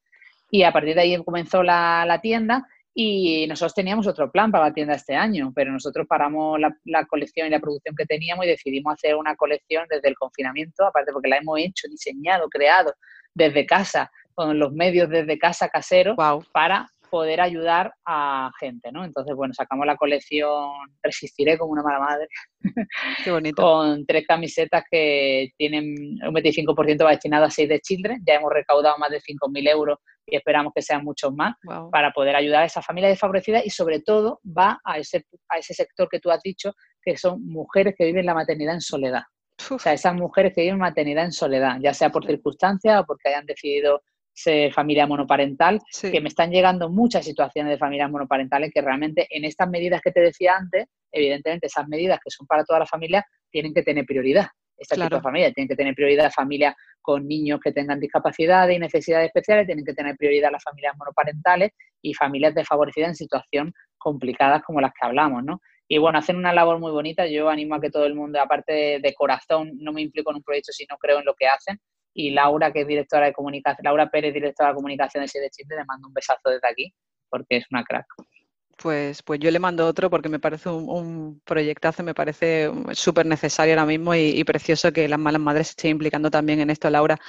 [0.52, 4.74] Y a partir de ahí comenzó la, tienda y nosotros teníamos otro plan para la
[4.74, 8.94] tienda este año, pero nosotros paramos la, colección y la producción que teníamos y decidimos
[8.94, 12.94] hacer una colección desde el confinamiento, aparte porque la hemos hecho, diseñado, creado
[13.34, 16.16] desde casa, con los medios desde casa casero,
[16.54, 19.06] para poder ayudar a gente, ¿no?
[19.06, 20.68] Entonces, bueno, sacamos la colección
[21.02, 22.28] Resistiré como una mala madre.
[23.24, 23.62] Qué bonito.
[23.62, 25.96] con tres camisetas que tienen
[26.28, 28.22] un 25% destinado a Save de Children.
[28.28, 31.56] Ya hemos recaudado más de 5.000 euros y esperamos que sean muchos más
[31.90, 35.74] para poder ayudar a esas familias desfavorecidas y sobre todo va a ese, a ese
[35.74, 39.24] sector que tú has dicho, que son mujeres que viven la maternidad en soledad.
[39.72, 43.30] O sea, esas mujeres que viven maternidad en soledad, ya sea por circunstancias o porque
[43.30, 44.02] hayan decidido
[44.74, 49.70] familia monoparental, que me están llegando muchas situaciones de familias monoparentales que realmente en estas
[49.70, 53.74] medidas que te decía antes, evidentemente esas medidas que son para toda la familia tienen
[53.74, 54.48] que tener prioridad.
[54.78, 58.80] Esta tipo de familias tienen que tener prioridad familias con niños que tengan discapacidades y
[58.80, 61.72] necesidades especiales, tienen que tener prioridad las familias monoparentales
[62.02, 65.62] y familias desfavorecidas en situación complicadas como las que hablamos, ¿no?
[65.88, 67.28] Y bueno, hacen una labor muy bonita.
[67.28, 70.44] Yo animo a que todo el mundo, aparte de corazón, no me implico en un
[70.44, 71.80] proyecto si no creo en lo que hacen,
[72.16, 75.76] y Laura, que es directora de comunicación, Laura Pérez, directora de comunicación de Siete Chile,
[75.76, 76.94] le mando un besazo desde aquí,
[77.30, 78.08] porque es una crack.
[78.78, 83.74] Pues, pues yo le mando otro porque me parece un, proyectazo, me parece súper necesario
[83.74, 86.90] ahora mismo y, y, precioso que las malas madres se estén implicando también en esto,
[86.90, 87.20] Laura.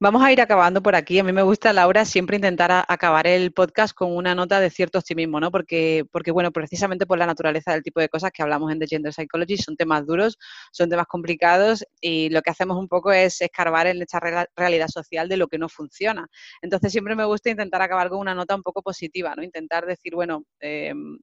[0.00, 1.18] Vamos a ir acabando por aquí.
[1.18, 4.98] A mí me gusta, Laura, siempre intentar acabar el podcast con una nota de cierto
[4.98, 5.50] optimismo, ¿no?
[5.50, 8.88] Porque, porque, bueno, precisamente por la naturaleza del tipo de cosas que hablamos en The
[8.88, 10.36] Gender Psychology, son temas duros,
[10.72, 14.20] son temas complicados y lo que hacemos un poco es escarbar en esta
[14.56, 16.26] realidad social de lo que no funciona.
[16.60, 19.42] Entonces siempre me gusta intentar acabar con una nota un poco positiva, ¿no?
[19.42, 21.18] Intentar decir, bueno, em,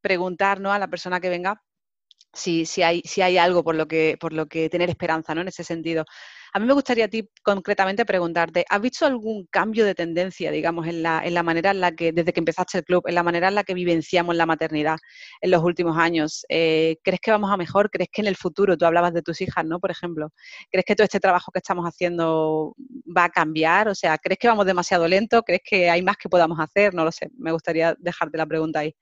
[0.00, 0.72] preguntar ¿no?
[0.72, 1.62] a la persona que venga
[2.32, 5.42] si, si, hay, si hay algo por lo, que, por lo que tener esperanza, ¿no?
[5.42, 6.04] En ese sentido.
[6.54, 10.86] A mí me gustaría a ti concretamente preguntarte, ¿has visto algún cambio de tendencia, digamos,
[10.86, 13.22] en la, en la manera en la que, desde que empezaste el club, en la
[13.22, 14.98] manera en la que vivenciamos la maternidad
[15.40, 16.44] en los últimos años?
[16.50, 17.90] Eh, ¿Crees que vamos a mejor?
[17.90, 19.80] ¿Crees que en el futuro, tú hablabas de tus hijas, ¿no?
[19.80, 20.28] Por ejemplo,
[20.70, 22.74] ¿crees que todo este trabajo que estamos haciendo
[23.16, 23.88] va a cambiar?
[23.88, 25.42] O sea, ¿crees que vamos demasiado lento?
[25.44, 26.92] ¿Crees que hay más que podamos hacer?
[26.92, 28.94] No lo sé, me gustaría dejarte la pregunta ahí.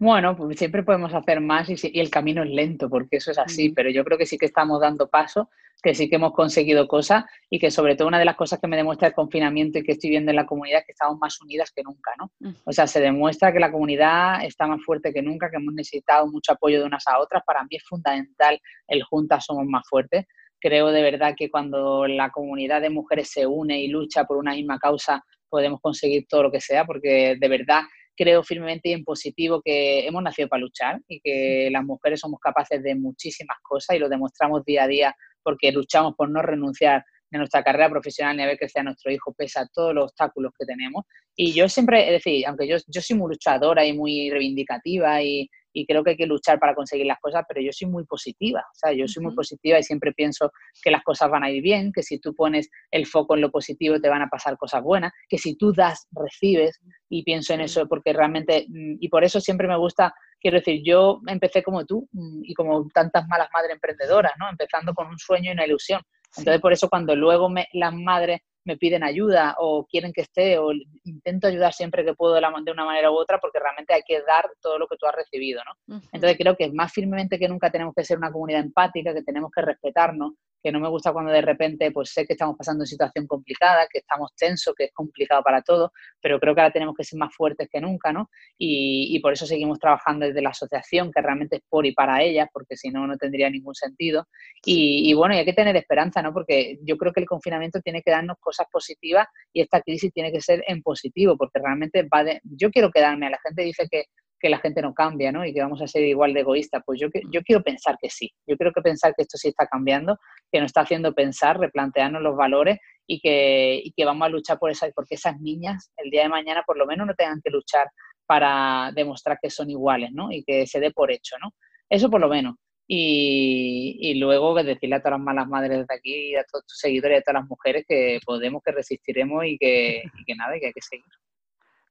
[0.00, 3.38] Bueno, pues siempre podemos hacer más y, y, el camino es lento, porque eso es
[3.38, 5.50] así, pero yo creo que sí que estamos dando paso,
[5.82, 8.68] que sí que hemos conseguido cosas y que sobre todo una de las cosas que
[8.68, 11.40] me demuestra el confinamiento y que estoy viendo en la comunidad es que estamos más
[11.40, 12.30] unidas que nunca, ¿no?
[12.64, 16.28] O sea, se demuestra que la comunidad está más fuerte que nunca, que hemos necesitado
[16.28, 17.42] mucho apoyo de unas a otras.
[17.44, 20.26] Para mí es fundamental el juntas somos más fuertes
[20.60, 24.52] creo de verdad que cuando la comunidad de mujeres se une y lucha por una
[24.52, 27.82] misma causa, podemos conseguir todo lo que sea, porque de verdad
[28.18, 32.40] creo firmemente y en positivo que hemos nacido para luchar y que las mujeres somos
[32.40, 37.04] capaces de muchísimas cosas y lo demostramos día a día porque luchamos por no renunciar
[37.30, 40.04] de nuestra carrera profesional ni a ver crecer a nuestro hijo, pese a todos los
[40.04, 41.04] obstáculos que tenemos.
[41.36, 45.48] Y yo siempre, es decir, aunque yo, yo soy muy luchadora y muy reivindicativa y,
[45.72, 48.60] y creo que hay que luchar para conseguir las cosas, pero yo soy muy positiva,
[48.60, 50.52] o sea, yo soy muy positiva y siempre pienso
[50.82, 53.50] que las cosas van a ir bien, que si tú pones el foco en lo
[53.50, 57.60] positivo te van a pasar cosas buenas, que si tú das, recibes y pienso en
[57.60, 61.84] eso porque realmente, mm, y por eso siempre me gusta, quiero decir, yo empecé como
[61.84, 64.48] tú mm, y como tantas malas madres emprendedoras, ¿no?
[64.48, 66.00] Empezando con un sueño y una ilusión.
[66.36, 70.58] Entonces, por eso cuando luego me, las madres me piden ayuda o quieren que esté
[70.58, 70.72] o
[71.04, 74.50] intento ayudar siempre que puedo de, una manera u otra porque realmente hay que dar
[74.60, 76.00] todo lo que tú has recibido, ¿no?
[76.12, 79.50] Entonces creo que más firmemente que nunca tenemos que ser una comunidad empática, que tenemos
[79.50, 82.86] que respetarnos, que no me gusta cuando de repente pues sé que estamos pasando una
[82.86, 85.90] situación complicada, que estamos tensos, que es complicado para todos,
[86.20, 88.30] pero creo que ahora tenemos que ser más fuertes que nunca, ¿no?
[88.56, 92.48] Y, por eso seguimos trabajando desde la asociación, que realmente es por y para ellas,
[92.52, 94.28] porque si no, no tendría ningún sentido.
[94.64, 96.32] Y, y, bueno, y hay que tener esperanza, ¿no?
[96.32, 100.32] Porque yo creo que el confinamiento tiene que darnos cosas positivas y esta crisis tiene
[100.32, 102.40] que ser en positivo, porque realmente va de...
[102.44, 104.04] Yo quiero quedarme, a la gente dice que
[104.40, 105.44] que la gente no cambia, ¿no?
[105.44, 106.82] Y que vamos a ser igual de egoístas.
[106.84, 108.30] Pues yo, yo quiero pensar que sí.
[108.46, 110.18] Yo creo que pensar que esto sí está cambiando,
[110.52, 114.58] que nos está haciendo pensar, replantearnos los valores y que, y que vamos a luchar
[114.58, 117.50] por esas, porque esas niñas el día de mañana por lo menos no tengan que
[117.50, 117.88] luchar
[118.26, 120.30] para demostrar que son iguales, ¿no?
[120.30, 121.54] Y que se dé por hecho, ¿no?
[121.88, 122.56] Eso por lo menos.
[122.86, 127.18] Y, y, luego decirle a todas las malas madres de aquí, a todos tus seguidores
[127.18, 130.72] a todas las mujeres que podemos, que resistiremos y que, y que nada, que hay
[130.72, 131.04] que seguir.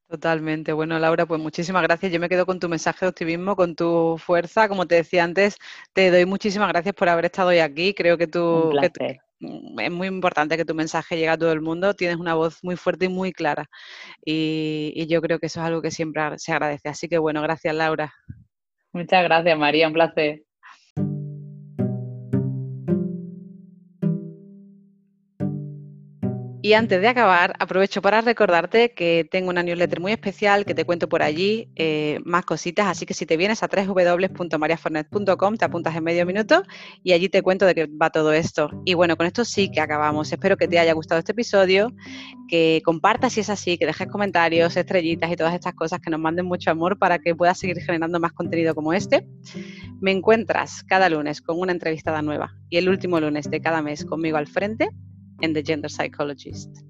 [0.10, 0.72] Totalmente.
[0.72, 2.14] Bueno, Laura, pues muchísimas gracias.
[2.14, 4.70] Yo me quedo con tu mensaje de optimismo, con tu fuerza.
[4.70, 5.58] Como te decía antes,
[5.92, 7.94] te doy muchísimas gracias por haber estado hoy aquí.
[7.94, 8.72] Creo que tú,
[9.42, 11.94] mm, es muy importante que tu mensaje llegue a todo el mundo.
[11.94, 13.70] Tienes una voz muy fuerte y muy clara.
[14.24, 16.88] Y, y yo creo que eso es algo que siempre se agradece.
[16.88, 18.14] Así que bueno, gracias, Laura.
[18.94, 19.88] Muchas gracias, María.
[19.88, 20.47] Un placer.
[26.68, 30.84] Y antes de acabar, aprovecho para recordarte que tengo una newsletter muy especial que te
[30.84, 35.96] cuento por allí eh, más cositas, así que si te vienes a www.mariafornet.com te apuntas
[35.96, 36.64] en medio minuto
[37.06, 38.70] y allí te cuento de qué va todo esto.
[38.84, 40.30] Y bueno, con esto sí que acabamos.
[40.30, 41.94] Espero que te haya gustado este episodio,
[42.50, 46.20] que compartas si es así, que dejes comentarios, estrellitas y todas estas cosas, que nos
[46.20, 49.26] manden mucho amor para que puedas seguir generando más contenido como este.
[50.02, 54.04] Me encuentras cada lunes con una entrevistada nueva y el último lunes de cada mes
[54.04, 54.90] conmigo al frente
[55.42, 56.84] and the gender psychologist.